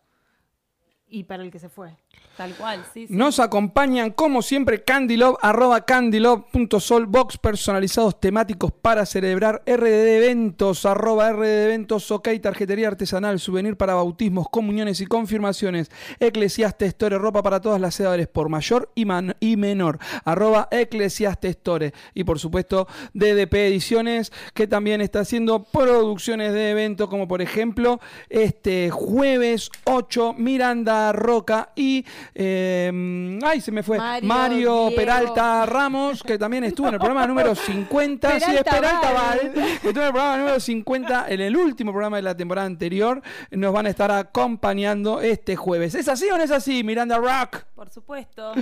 [1.08, 1.96] y para el que se fue.
[2.36, 3.06] Tal cual, sí.
[3.10, 11.32] Nos acompañan, como siempre, Candylove, arroba candylove.sol, box personalizados temáticos para celebrar, RD Eventos, arroba
[11.32, 17.62] RD Eventos, ok, tarjetería artesanal, souvenir para bautismos, comuniones y confirmaciones, Eclesiastes Store, ropa para
[17.62, 21.94] todas las edades, por mayor y, man- y menor, arroba Eclesiastes Store.
[22.16, 28.00] Y por supuesto, DDP Ediciones, que también está haciendo producciones de eventos, como por ejemplo,
[28.30, 32.03] este jueves 8, Miranda Roca y.
[32.34, 33.98] eh, ay, se me fue.
[34.22, 34.92] Mario.
[34.96, 38.40] Peralta Ramos, que también estuvo en el programa número 50.
[38.40, 39.52] sí, es Peralta Peralta Val.
[39.82, 43.22] Que estuvo en el programa número 50, en el último programa de la temporada anterior.
[43.52, 45.96] Nos van a estar acompañando este jueves.
[45.96, 47.64] ¿Es así o no es así, Miranda Rock?
[47.76, 48.54] Por supuesto.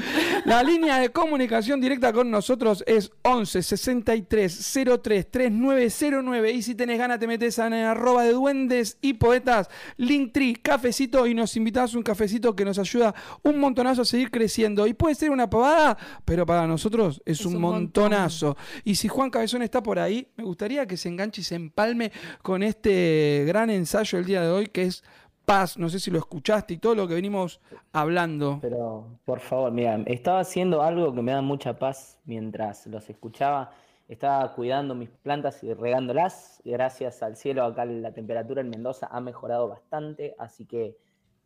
[0.45, 6.51] La línea de comunicación directa con nosotros es 11 63 03 3909.
[6.51, 11.34] Y si tenés ganas, te metes en arroba de duendes y poetas, Linktree, cafecito y
[11.34, 13.13] nos invitás a un cafecito que nos ayuda
[13.44, 14.88] un montonazo a seguir creciendo.
[14.88, 17.82] Y puede ser una pavada, pero para nosotros es, Es un, un montón.
[18.04, 18.58] montonazo.
[18.84, 22.12] Y si Juan Cabezón está por ahí, me gustaría que se enganche y se empalme
[22.41, 25.04] con este gran ensayo el día de hoy que es
[25.46, 25.78] paz.
[25.78, 27.60] No sé si lo escuchaste y todo lo que venimos
[27.91, 28.60] hablando.
[28.62, 33.72] Pero, por favor, mira, estaba haciendo algo que me da mucha paz mientras los escuchaba.
[34.08, 36.62] Estaba cuidando mis plantas y regándolas.
[36.65, 40.98] Gracias al cielo, acá la temperatura en Mendoza ha mejorado bastante, así que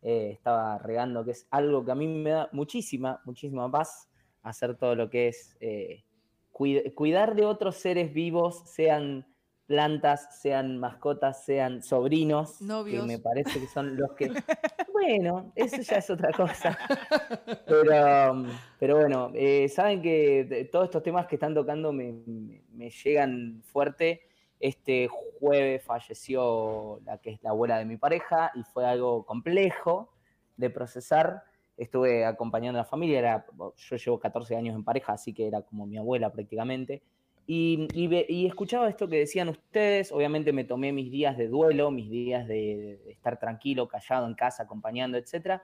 [0.08, 4.08] eh, estaba regando, que es algo que a mí me da muchísima, muchísima paz,
[4.42, 6.04] hacer todo lo que es eh,
[6.52, 9.26] cuid- cuidar de otros seres vivos, sean
[9.66, 13.02] plantas, sean mascotas, sean sobrinos, Novios.
[13.02, 14.30] que me parece que son los que...
[14.92, 16.78] Bueno, eso ya es otra cosa.
[17.66, 18.46] Pero, um,
[18.78, 23.62] pero bueno, eh, saben que todos estos temas que están tocando me, me- me llegan
[23.64, 24.25] fuerte.
[24.60, 30.12] Este jueves falleció la que es la abuela de mi pareja y fue algo complejo
[30.56, 31.44] de procesar.
[31.76, 35.60] Estuve acompañando a la familia, era, yo llevo 14 años en pareja, así que era
[35.62, 37.02] como mi abuela prácticamente.
[37.48, 42.48] Y, escuchaba esto que decían ustedes, obviamente me tomé mis días de duelo, mis días
[42.48, 45.60] de, estar tranquilo, callado en casa, acompañando, etc.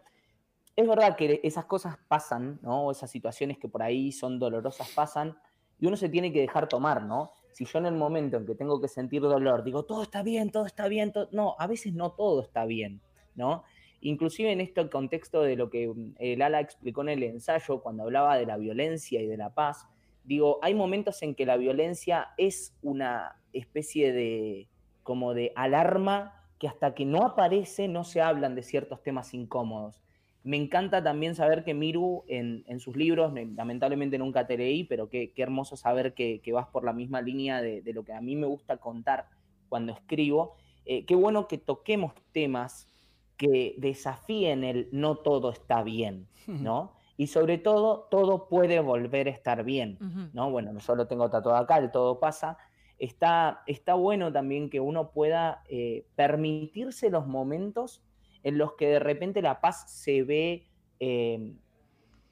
[0.77, 2.91] es verdad que esas cosas pasan, ¿no?
[2.93, 5.37] Esas situaciones que por ahí son dolorosas pasan
[5.81, 7.33] y uno se tiene que dejar tomar, ¿no?
[7.53, 10.51] Si yo en el momento en que tengo que sentir dolor digo, todo está bien,
[10.51, 13.01] todo está bien, no, a veces no todo está bien,
[13.35, 13.65] ¿no?
[14.01, 18.03] Inclusive en este contexto de lo que mm, el Ala explicó en el ensayo, cuando
[18.03, 19.87] hablaba de la violencia y de la paz,
[20.25, 24.69] digo, hay momentos en que la violencia es una especie de,
[25.03, 30.01] como de alarma que hasta que no aparece no se hablan de ciertos temas incómodos.
[30.45, 35.33] Me encanta también saber que Miru en, sus libros, lamentablemente nunca te leí, pero qué,
[35.37, 38.79] hermoso saber que, vas por la misma línea de, lo que a mí me gusta
[38.79, 39.29] contar
[39.69, 40.57] cuando escribo.
[40.85, 42.89] Eh, qué bueno que toquemos temas
[43.37, 46.93] que desafíen el no todo está bien, ¿no?
[47.19, 49.99] Y sobre todo, todo puede volver a estar bien,
[50.33, 50.51] ¿no?
[50.51, 52.57] Bueno, yo lo tengo tatuado acá, el todo pasa.
[52.99, 58.03] Está, está bueno también que uno pueda eh, permitirse los momentos
[58.43, 60.67] en los que de repente la paz se ve,
[61.01, 61.53] eh,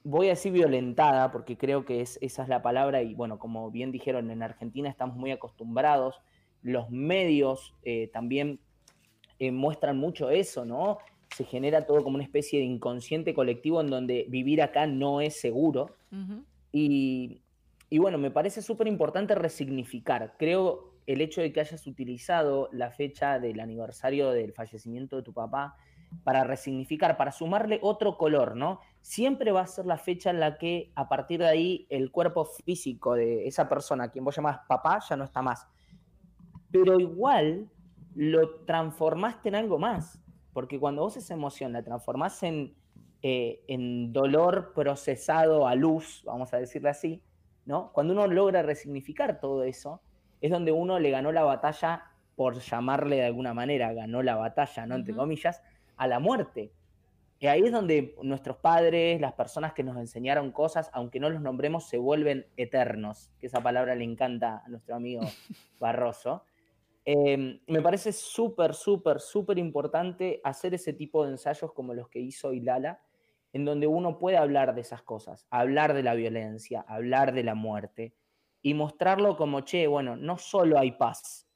[0.05, 3.71] voy a decir violentada, porque creo que es, esa es la palabra, y bueno, como
[3.71, 6.21] bien dijeron, en Argentina estamos muy acostumbrados,
[6.63, 8.61] los medios eh, también
[9.39, 10.99] eh, muestran mucho eso, ¿no?
[11.35, 15.41] Se genera todo como una especie de inconsciente colectivo en donde vivir acá no es
[15.41, 15.97] seguro.
[16.73, 17.41] y,
[17.89, 20.35] y bueno, me parece súper importante resignificar.
[20.39, 25.33] Creo el hecho de que hayas utilizado la fecha del aniversario del fallecimiento de tu
[25.33, 25.77] papá
[26.25, 28.81] para resignificar, para sumarle otro color, ¿no?
[29.01, 32.45] Siempre va a ser la fecha en la que a partir de ahí el cuerpo
[32.45, 35.67] físico de esa persona, a quien vos llamás papá, ya no está más.
[36.71, 37.69] Pero igual
[38.15, 40.21] lo transformaste en algo más,
[40.53, 42.75] porque cuando vos esa emoción la transformás en,
[43.23, 47.23] eh, en dolor procesado a luz, vamos a decirle así,
[47.65, 47.93] ¿no?
[47.93, 50.03] Cuando uno logra resignificar todo eso,
[50.41, 52.05] es donde uno le ganó la batalla,
[52.41, 54.95] por llamarle de alguna manera, ganó la batalla, ¿no?
[54.95, 55.61] Entre comillas,
[56.01, 56.73] a la muerte.
[57.39, 61.43] Y ahí es donde nuestros padres, las personas que nos enseñaron cosas, aunque no los
[61.43, 65.21] nombremos, se vuelven eternos, que esa palabra le encanta a nuestro amigo
[65.81, 66.45] Barroso.
[67.05, 72.21] Em, me parece súper, súper, súper importante hacer ese tipo de ensayos como los que
[72.21, 73.03] hizo Ilala,
[73.53, 77.55] en donde uno puede hablar de esas cosas, hablar de la violencia, hablar de la
[77.55, 78.15] muerte
[78.63, 81.47] y mostrarlo como, che, bueno, no solo hay paz,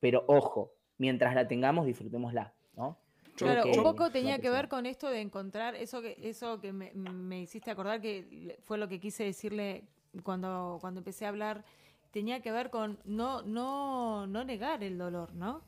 [0.00, 2.98] pero ojo, mientras la tengamos, disfrutémosla, ¿no?
[3.36, 7.40] Claro, un poco tenía que ver con esto de encontrar eso que eso que me,
[7.40, 9.84] hiciste acordar que fue lo que quise decirle
[10.22, 11.64] cuando cuando empecé a hablar.
[12.10, 15.62] Tenía que ver con no no no negar el dolor, ¿no?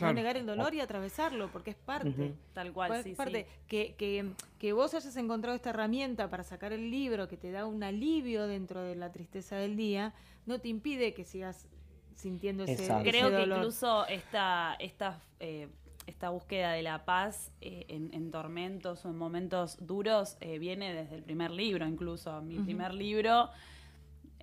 [0.00, 2.34] No negar el dolor y atravesarlo, porque es parte.
[2.54, 3.46] Tal cual, sí, parte.
[3.66, 7.66] Que, que, que vos hayas encontrado esta herramienta para sacar el libro, que te da
[7.66, 10.14] un alivio dentro de la tristeza del día,
[10.46, 11.68] no te impide que sigas
[12.14, 15.68] sintiendo ese, Creo que incluso esta, esta eh,
[16.06, 21.16] esta búsqueda de la paz eh, en, tormentos o en momentos duros eh, viene desde
[21.16, 22.40] el primer libro, incluso.
[22.42, 23.50] Mi primer libro,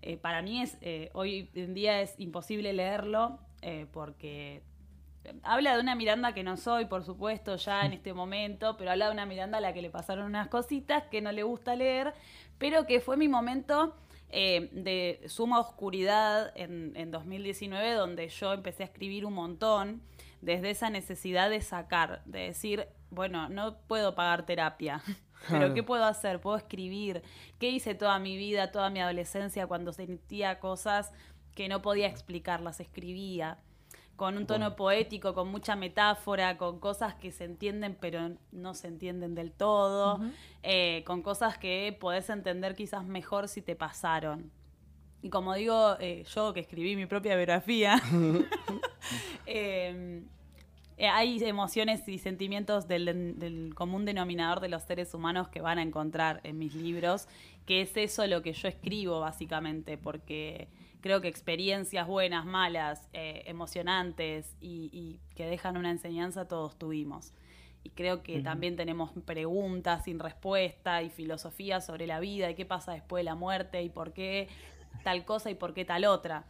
[0.02, 0.78] eh, para mí es,
[1.14, 3.40] hoy en día es imposible leerlo
[3.92, 4.62] porque
[5.44, 9.08] habla de una Miranda que no soy, por supuesto, ya en este momento, pero habla
[9.08, 12.14] de una Miranda a la que le pasaron unas cositas que no le gusta leer,
[12.58, 13.96] pero que fue mi momento
[14.30, 20.02] de suma oscuridad en, en 2019, donde yo empecé a escribir un montón
[20.42, 25.02] desde esa necesidad de sacar, de decir, bueno, no puedo pagar terapia,
[25.50, 26.40] pero ¿qué puedo hacer?
[26.42, 27.24] Puedo escribir.
[27.60, 31.12] ¿Qué hice toda mi vida, toda mi adolescencia cuando sentía cosas
[31.56, 33.60] que no podía explicar, las escribía?
[34.18, 38.88] con un tono poético, con mucha metáfora, con cosas que se entienden pero no se
[38.88, 40.20] entienden del todo,
[40.64, 44.52] eh, con cosas que podés entender quizás mejor si te pasaron.
[45.22, 48.02] Y como digo, eh, yo que escribí mi propia biografía,
[49.46, 50.26] em,
[50.98, 55.84] eh, hay emociones y sentimientos del, común denominador de los seres humanos que van a
[55.84, 57.28] encontrar en mis libros,
[57.68, 60.68] que es eso lo que yo escribo básicamente, porque
[61.02, 67.32] creo que experiencias buenas, malas, eh, emocionantes y, que dejan una enseñanza todos tuvimos.
[67.84, 72.66] Y creo que también tenemos preguntas sin respuesta y filosofía sobre la vida y qué
[72.66, 74.50] pasa después de la muerte y por qué
[75.04, 76.46] tal cosa y por qué tal otra,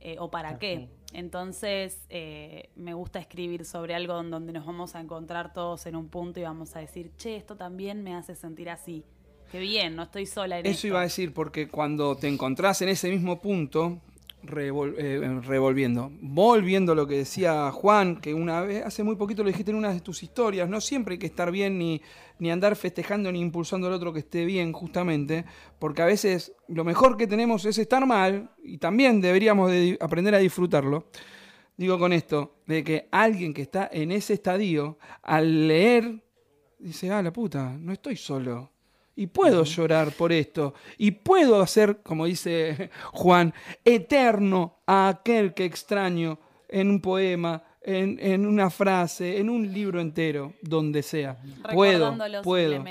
[0.00, 0.88] eh, o para qué.
[1.12, 5.96] Entonces, eh, me gusta escribir sobre algo en donde nos vamos a encontrar todos en
[5.96, 9.04] un punto y vamos a decir, che, esto también me hace sentir así.
[9.50, 12.88] Qué bien, no estoy sola en Eso iba a decir, porque cuando te encontrás en
[12.88, 14.00] ese mismo punto,
[14.44, 16.10] eh, revolviendo.
[16.20, 19.76] Volviendo a lo que decía Juan, que una vez, hace muy poquito lo dijiste en
[19.76, 22.02] una de tus historias, no siempre hay que estar bien ni,
[22.38, 25.44] ni andar festejando ni impulsando al otro que esté bien, justamente,
[25.78, 30.34] porque a veces lo mejor que tenemos es estar mal y también deberíamos de aprender
[30.34, 31.06] a disfrutarlo.
[31.76, 36.22] Digo con esto, de que alguien que está en ese estadio, al leer,
[36.78, 38.71] dice, ah, la puta, no estoy solo.
[39.14, 40.74] Y puedo llorar por esto.
[40.98, 43.52] Y puedo hacer, como dice Juan,
[43.84, 46.38] eterno a aquel que extraño
[46.68, 51.36] en un poema, en, una frase, en un libro entero, donde sea.
[51.72, 52.84] Puedo, puedo.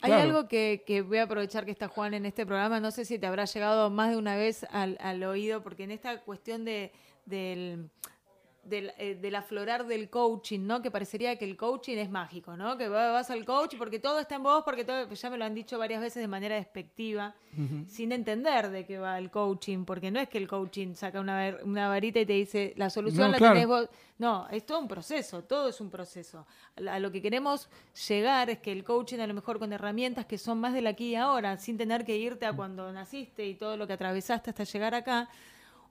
[0.00, 3.18] Hay algo que, voy a aprovechar que está Juan en este programa, no sé si
[3.18, 6.92] te habrá llegado más de una vez al, oído, porque en esta cuestión de,
[7.26, 7.90] del
[8.70, 10.82] eh, del, aflorar del coaching, ¿no?
[10.82, 12.76] Que parecería que el coaching es mágico, ¿no?
[12.76, 15.54] Que vas al coach porque todo está en vos, porque todo, ya me lo han
[15.54, 17.34] dicho varias veces de manera despectiva,
[17.88, 21.56] sin entender de qué va el coaching, porque no es que el coaching saca una,
[21.64, 23.88] una varita y te dice, la solución la tenés vos.
[24.18, 26.44] No, es todo un proceso, todo es un proceso.
[26.88, 27.68] A lo que queremos
[28.08, 31.10] llegar es que el coaching a lo mejor con herramientas que son más del aquí
[31.10, 34.64] y ahora, sin tener que irte a cuando naciste y todo lo que atravesaste hasta
[34.64, 35.28] llegar acá,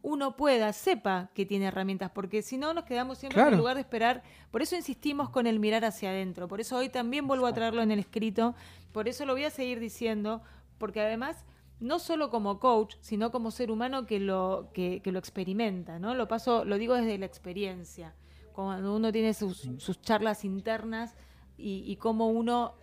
[0.07, 3.81] uno pueda, sepa que tiene herramientas, porque si no nos quedamos siempre en lugar de
[3.81, 4.23] esperar.
[4.51, 7.81] Por eso insistimos con el mirar hacia adentro, por eso hoy también vuelvo a traerlo
[7.81, 8.55] en el escrito,
[8.93, 10.41] por eso lo voy a seguir diciendo,
[10.77, 11.43] porque además
[11.81, 16.15] no solo como coach, sino como ser humano que lo, que, lo experimenta, ¿no?
[16.15, 18.15] Lo paso, lo digo desde la experiencia,
[18.53, 19.67] cuando uno tiene sus,
[20.01, 21.15] charlas internas
[21.57, 22.75] y, y cómo uno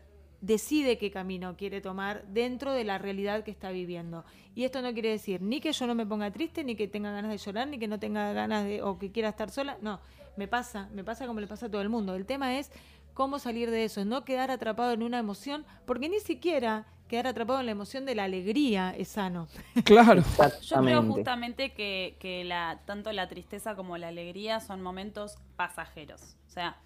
[0.45, 4.25] decide qué camino quiere tomar dentro de la realidad que está viviendo.
[4.55, 7.11] Y esto no quiere decir ni que yo no me ponga triste, ni que tenga
[7.13, 9.79] ganas de llorar, ni que no tenga ganas de o que quiera estar sola.
[9.81, 10.01] No,
[10.37, 12.15] me pasa, me pasa como le pasa a todo el mundo.
[12.15, 12.71] El tema es
[13.15, 17.61] cómo salir de eso, no quedar atrapado en una emoción, porque ni siquiera quedar atrapado
[17.61, 19.49] en la emoción de la alegría es sano.
[19.85, 20.23] Claro.
[20.63, 26.37] Yo creo justamente que, que la, tanto la tristeza como la alegría son momentos pasajeros.
[26.49, 26.77] O sea,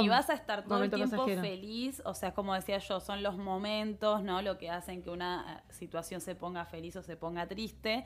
[0.00, 3.36] y vas a estar todo el tiempo feliz, o sea, como decía yo, son los
[3.36, 4.42] momentos, ¿no?
[4.42, 8.04] Lo que hacen que una eh, situación se ponga feliz o se ponga triste.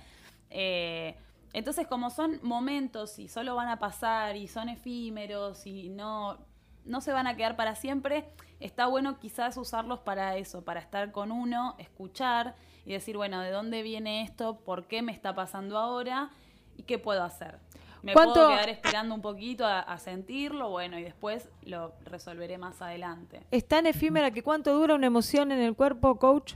[0.51, 1.17] Eh,
[1.53, 6.39] entonces, como son momentos y solo van a pasar y son efímeros y no,
[6.85, 8.27] no se van a quedar para siempre,
[8.61, 12.55] está bueno quizás usarlos para eso, para estar con uno, escuchar
[12.85, 14.59] y decir, bueno, ¿de dónde viene esto?
[14.61, 16.31] ¿Por qué me está pasando ahora?
[16.77, 17.59] ¿Y qué puedo hacer?
[18.03, 23.41] Me puedo quedar esperando un poquito a, sentirlo, bueno, y después lo resolveré más adelante.
[23.51, 26.55] Es tan efímera que cuánto dura una emoción en el cuerpo, coach.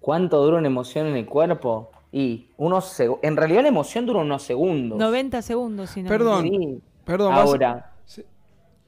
[0.00, 1.90] ¿Cuánto dura una emoción en el cuerpo?
[2.12, 4.98] Y unos en realidad la emoción dura unos segundos.
[4.98, 6.08] 90 segundos, si no.
[6.08, 7.32] Perdón, perdón.
[7.32, 7.92] Ahora.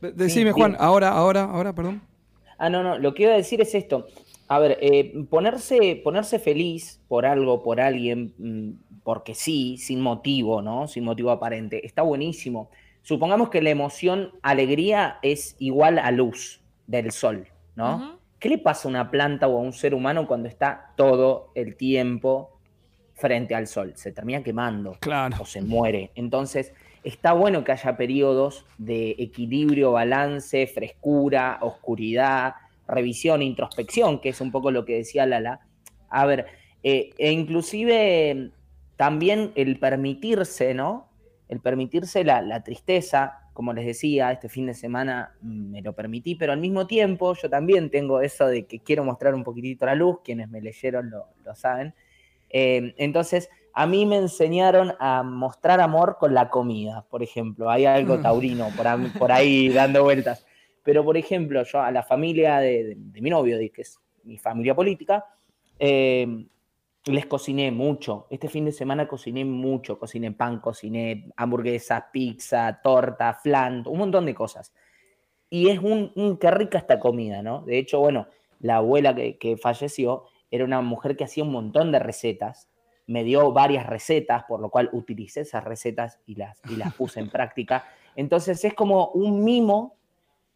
[0.01, 2.03] Decime, Juan, ahora, ahora, ahora, perdón.
[2.57, 4.07] Ah, no, no, lo que iba a decir es esto.
[4.49, 8.71] A ver, eh, ponerse, ponerse feliz por algo, por alguien, mm,
[9.11, 10.87] porque sí, sin motivo, ¿no?
[10.87, 11.85] Sin motivo aparente.
[11.85, 12.71] Está buenísimo.
[13.03, 18.21] Supongamos que la emoción alegría es igual a luz del sol, ¿no?
[18.39, 21.75] ¿Qué le pasa a una planta o a un ser humano cuando está todo el
[21.75, 22.61] tiempo
[23.15, 23.95] frente al sol?
[23.97, 25.39] Se termina quemando claro.
[25.41, 26.13] o se muere.
[26.15, 32.55] Entonces, está bueno que haya periodos de equilibrio, balance, frescura, oscuridad,
[32.87, 35.67] revisión, introspección, que es un poco lo que decía Lala.
[36.11, 36.47] A ver,
[36.85, 38.53] eh, e inclusive
[39.01, 41.09] también el permitirse, ¿no?
[41.49, 46.53] El permitirse la, tristeza, como les decía, este fin de semana me lo permití, pero
[46.53, 50.19] al mismo tiempo yo también tengo eso de que quiero mostrar un poquitito la luz,
[50.23, 51.95] quienes me leyeron lo, saben.
[52.51, 57.71] Eh, entonces, a mí me enseñaron a mostrar amor con la comida, por ejemplo.
[57.71, 58.23] Hay algo mm.
[58.23, 58.69] taurino
[59.19, 60.45] por, ahí dando vueltas.
[60.83, 65.25] Pero, por ejemplo, yo a la familia de, mi novio, que es mi familia política,
[65.79, 66.45] eh,
[67.07, 68.27] les cociné mucho.
[68.31, 69.99] Este fin de semana cociné mucho.
[69.99, 74.73] Cociné pan, cociné hamburguesa, pizza, torta, flan, un montón de cosas.
[75.49, 77.63] Y es un, qué rica esta comida, ¿no?
[77.63, 78.29] De hecho, bueno,
[78.61, 82.69] la abuela que, falleció era una mujer que hacía un montón de recetas.
[83.07, 87.21] Me dio varias recetas, por lo cual utilicé esas recetas y las, y las puse
[87.21, 87.85] en práctica.
[88.15, 89.97] Entonces es como un mimo,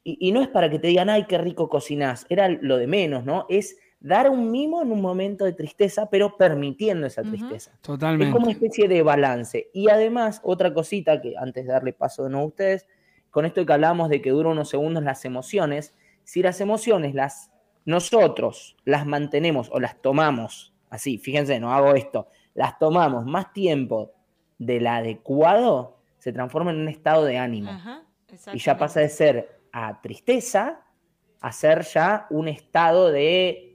[0.04, 2.86] y, y no es para que te digan, ay, qué rico cocinás, era lo de
[2.86, 3.46] menos, ¿no?
[3.48, 7.72] Es dar un mimo en un momento de tristeza, pero permitiendo esa tristeza.
[7.80, 8.26] Totalmente.
[8.26, 9.70] Es como una especie de balance.
[9.72, 12.86] Y además, otra cosita que antes de darle paso de nuevo a ustedes,
[13.30, 17.50] con esto que hablábamos de que duran unos segundos las emociones, si las emociones las
[17.86, 24.12] nosotros las mantenemos o las tomamos, así, fíjense, no hago esto, las tomamos más tiempo
[24.58, 27.70] del adecuado, se transforma en un estado de ánimo.
[28.52, 30.84] y ya pasa de ser a tristeza
[31.40, 33.73] a ser ya un estado de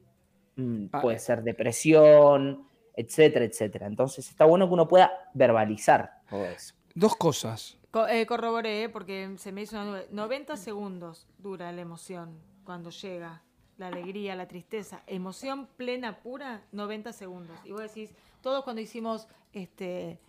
[0.60, 1.20] Mm, ah, puede eh.
[1.20, 3.88] ser depresión, etcétera, etcétera.
[3.88, 6.76] Entonces está bueno que uno pueda verbalizar todo eso.
[6.94, 7.78] Dos cosas.
[8.10, 9.78] Eh, corroboré, eh, porque se me hizo
[10.12, 13.42] 90 segundos dura la emoción cuando llega
[13.78, 17.58] la alegría, la tristeza, emoción plena, pura, 90 segundos.
[17.64, 20.20] Y vos decís, todos cuando hicimos este,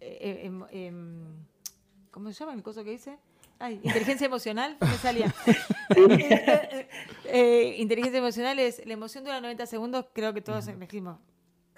[0.00, 1.46] em, em,
[2.10, 3.18] ¿cómo se llama el coso que dice?
[3.58, 5.32] Ay, inteligencia emocional, me salía.
[7.26, 11.18] Eh, inteligencia emocional es la emoción dura 90 segundos, creo que todos elegimos.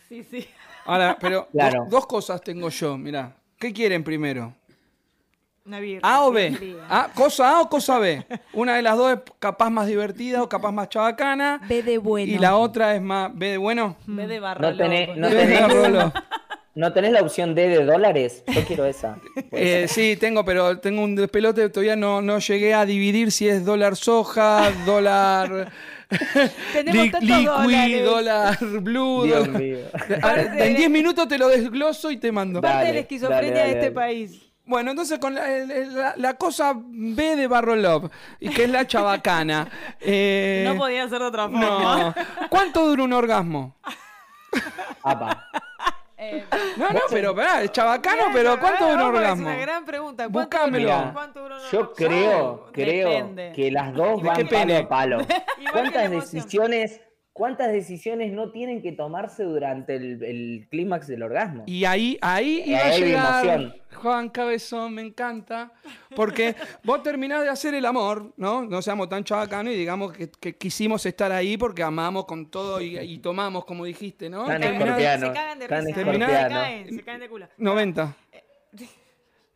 [0.09, 0.47] Sí, sí.
[0.85, 1.81] Ahora, pero Claro.
[1.83, 3.35] dos, dos cosas tengo yo, mirá.
[3.59, 4.55] ¿Qué quieren primero?
[5.65, 6.01] Una birra.
[6.09, 6.77] ¿A o B?
[6.89, 7.09] ¿A?
[7.15, 8.25] ¿Cosa A o cosa B?
[8.53, 11.61] Una de las dos es capaz más divertida o capaz más chabacana.
[11.67, 12.31] B de bueno.
[12.33, 13.97] Y la otra es más B de bueno.
[14.07, 14.71] B de barra.
[14.71, 15.21] No tenés, loco.
[15.21, 16.13] no B de tenés.
[16.77, 18.45] ¿No tenés la opción D de dólares.
[18.47, 19.19] Yo quiero esa.
[19.51, 23.65] Eh, sí, tengo, pero tengo un despelote, todavía no, no llegué a dividir si es
[23.65, 25.73] dólar soja, dólar
[26.73, 28.05] Tenemos tantos liquid, dólares.
[28.05, 29.25] dólar blue.
[29.25, 29.79] Dios dólar- mío.
[30.23, 32.61] A ver, en 10 minutos te lo desgloso y te mando.
[32.61, 33.95] Parte de la esquizofrenia dale, dale, de este dale.
[33.95, 34.43] país.
[34.69, 38.11] Bueno, entonces con la, la- la cosa B de Barro Love,
[38.41, 39.69] y que es la chabacana.
[40.01, 41.61] eh, No podía ser de otra forma.
[41.61, 42.15] no.
[42.51, 43.77] ¿Cuánto dura un orgasmo?
[45.03, 45.49] Apa.
[46.19, 46.45] Eh,
[46.79, 49.49] No, no, pero pará, es chabacano, pero ¿cuánto dura un orgasmo?
[49.49, 50.29] Es una gran pregunta.
[50.31, 50.85] ¿Cuánto Buscámelo.
[50.87, 53.53] dura- Mira, cuánto dura un Yo creo, creo Depende.
[53.55, 55.19] que las dos ¿De van qué palo a palo.
[55.73, 57.01] ¿Cuántas decisiones,
[57.37, 61.65] cuántas decisiones no tienen que tomarse durante el, el clímax del orgasmo?
[61.67, 63.75] Y ahí, ahí Y iba a ahí hay llegar emoción.
[63.95, 65.71] Juan Cabezón, me encanta.
[66.15, 68.65] Porque vos terminás de hacer el amor, ¿no?
[68.65, 72.81] No seamos tan chabacanos y digamos que, que quisimos estar ahí porque amamos con todo
[72.81, 74.45] y, y tomamos, como dijiste, ¿no?
[74.47, 75.27] Tan Terminás- escorpiano.
[75.29, 76.01] Se cagan de Tan risa.
[76.05, 76.19] Se
[76.49, 77.49] caen, se caen de culo.
[77.59, 78.17] 90.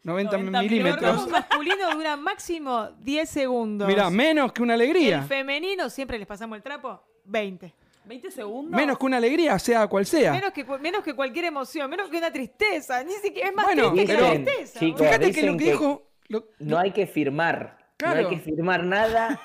[0.02, 1.02] 90, 90 El milímetros.
[1.10, 3.86] orgasmo masculino dura máximo 10 segundos.
[3.86, 5.22] Mira, menos que una El alegría.
[5.22, 7.72] femenino, siempre les pasamos el trapo, 20.
[8.04, 8.74] 20 segundos.
[8.76, 10.32] Menos que una alegría, sea cual sea.
[10.32, 13.04] Menos que, menos que cualquier emoción, menos que una tristeza.
[13.04, 14.80] Ni siquiera es más Bueno, triste que la tristeza.
[14.80, 15.00] Chicos.
[15.02, 16.02] Fíjate que lo que que- dijo.
[16.28, 17.78] lo- No hay que firmar.
[18.02, 19.40] No hay que firmar nada.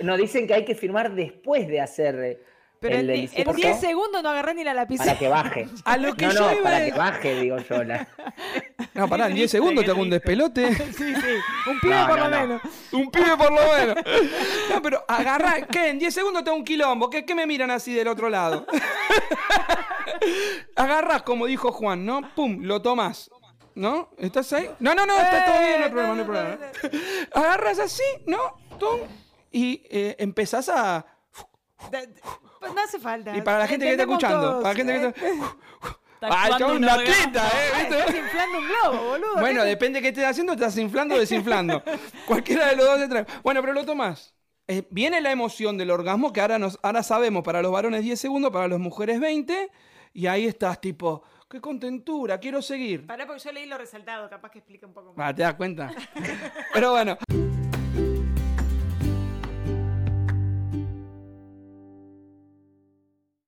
[0.00, 2.38] No, dicen que hay que firmar después de hacer eh,
[2.80, 5.06] Pero el en, di- en delicioso 10 segundos no agarrás ni la lapicera.
[5.10, 5.68] para que baje.
[5.84, 7.84] A lo que no, yo no, iba para a- que baje, digo yo.
[7.84, 8.08] la-
[8.94, 10.74] No, pará, en 10 triste, segundos te hago un despelote.
[10.96, 11.70] Sí, sí.
[11.70, 12.40] Un pibe No, por no, lo no.
[12.46, 12.62] menos.
[12.92, 13.96] Un pibe por lo menos.
[14.70, 15.90] No, pero agarrá, ¿qué?
[15.90, 17.08] En 10 segundos tengo un quilombo.
[17.10, 18.66] ¿Qué, qué me miran así del otro lado?
[20.76, 22.22] Agarrás, como dijo Juan, ¿no?
[22.34, 23.30] Pum, lo tomás.
[23.74, 24.10] ¿No?
[24.18, 24.68] ¿Estás ahí?
[24.80, 26.58] No, no, no, está todo bien, no hay problema, no hay problema.
[27.32, 28.38] Agarras así, ¿no?
[28.78, 29.00] Tum,
[29.52, 31.06] y eh, empezás a.
[32.60, 33.36] Pues no hace falta.
[33.36, 34.62] Y para la gente que está escuchando, todos.
[34.62, 35.90] para la gente que está.
[36.22, 37.70] ¡Ah, un atleta, eh!
[37.78, 37.98] ¿viste?
[37.98, 39.40] Estás inflando un globo, boludo.
[39.40, 41.82] Bueno, ¿Qué- depende de qué estés haciendo, estás inflando o desinflando.
[42.26, 43.26] Cualquiera de los dos te trae.
[43.42, 44.34] Bueno, pero lo tomás.
[44.68, 48.20] Eh, viene la emoción del orgasmo, que ahora, nos, ahora sabemos, para los varones 10
[48.20, 49.70] segundos, para las mujeres 20,
[50.12, 53.06] y ahí estás tipo, qué contentura, quiero seguir.
[53.06, 55.30] Pará porque yo leí lo resaltado, capaz que explica un poco más.
[55.30, 55.90] Ah, ¿te das cuenta?
[56.74, 57.16] Pero bueno.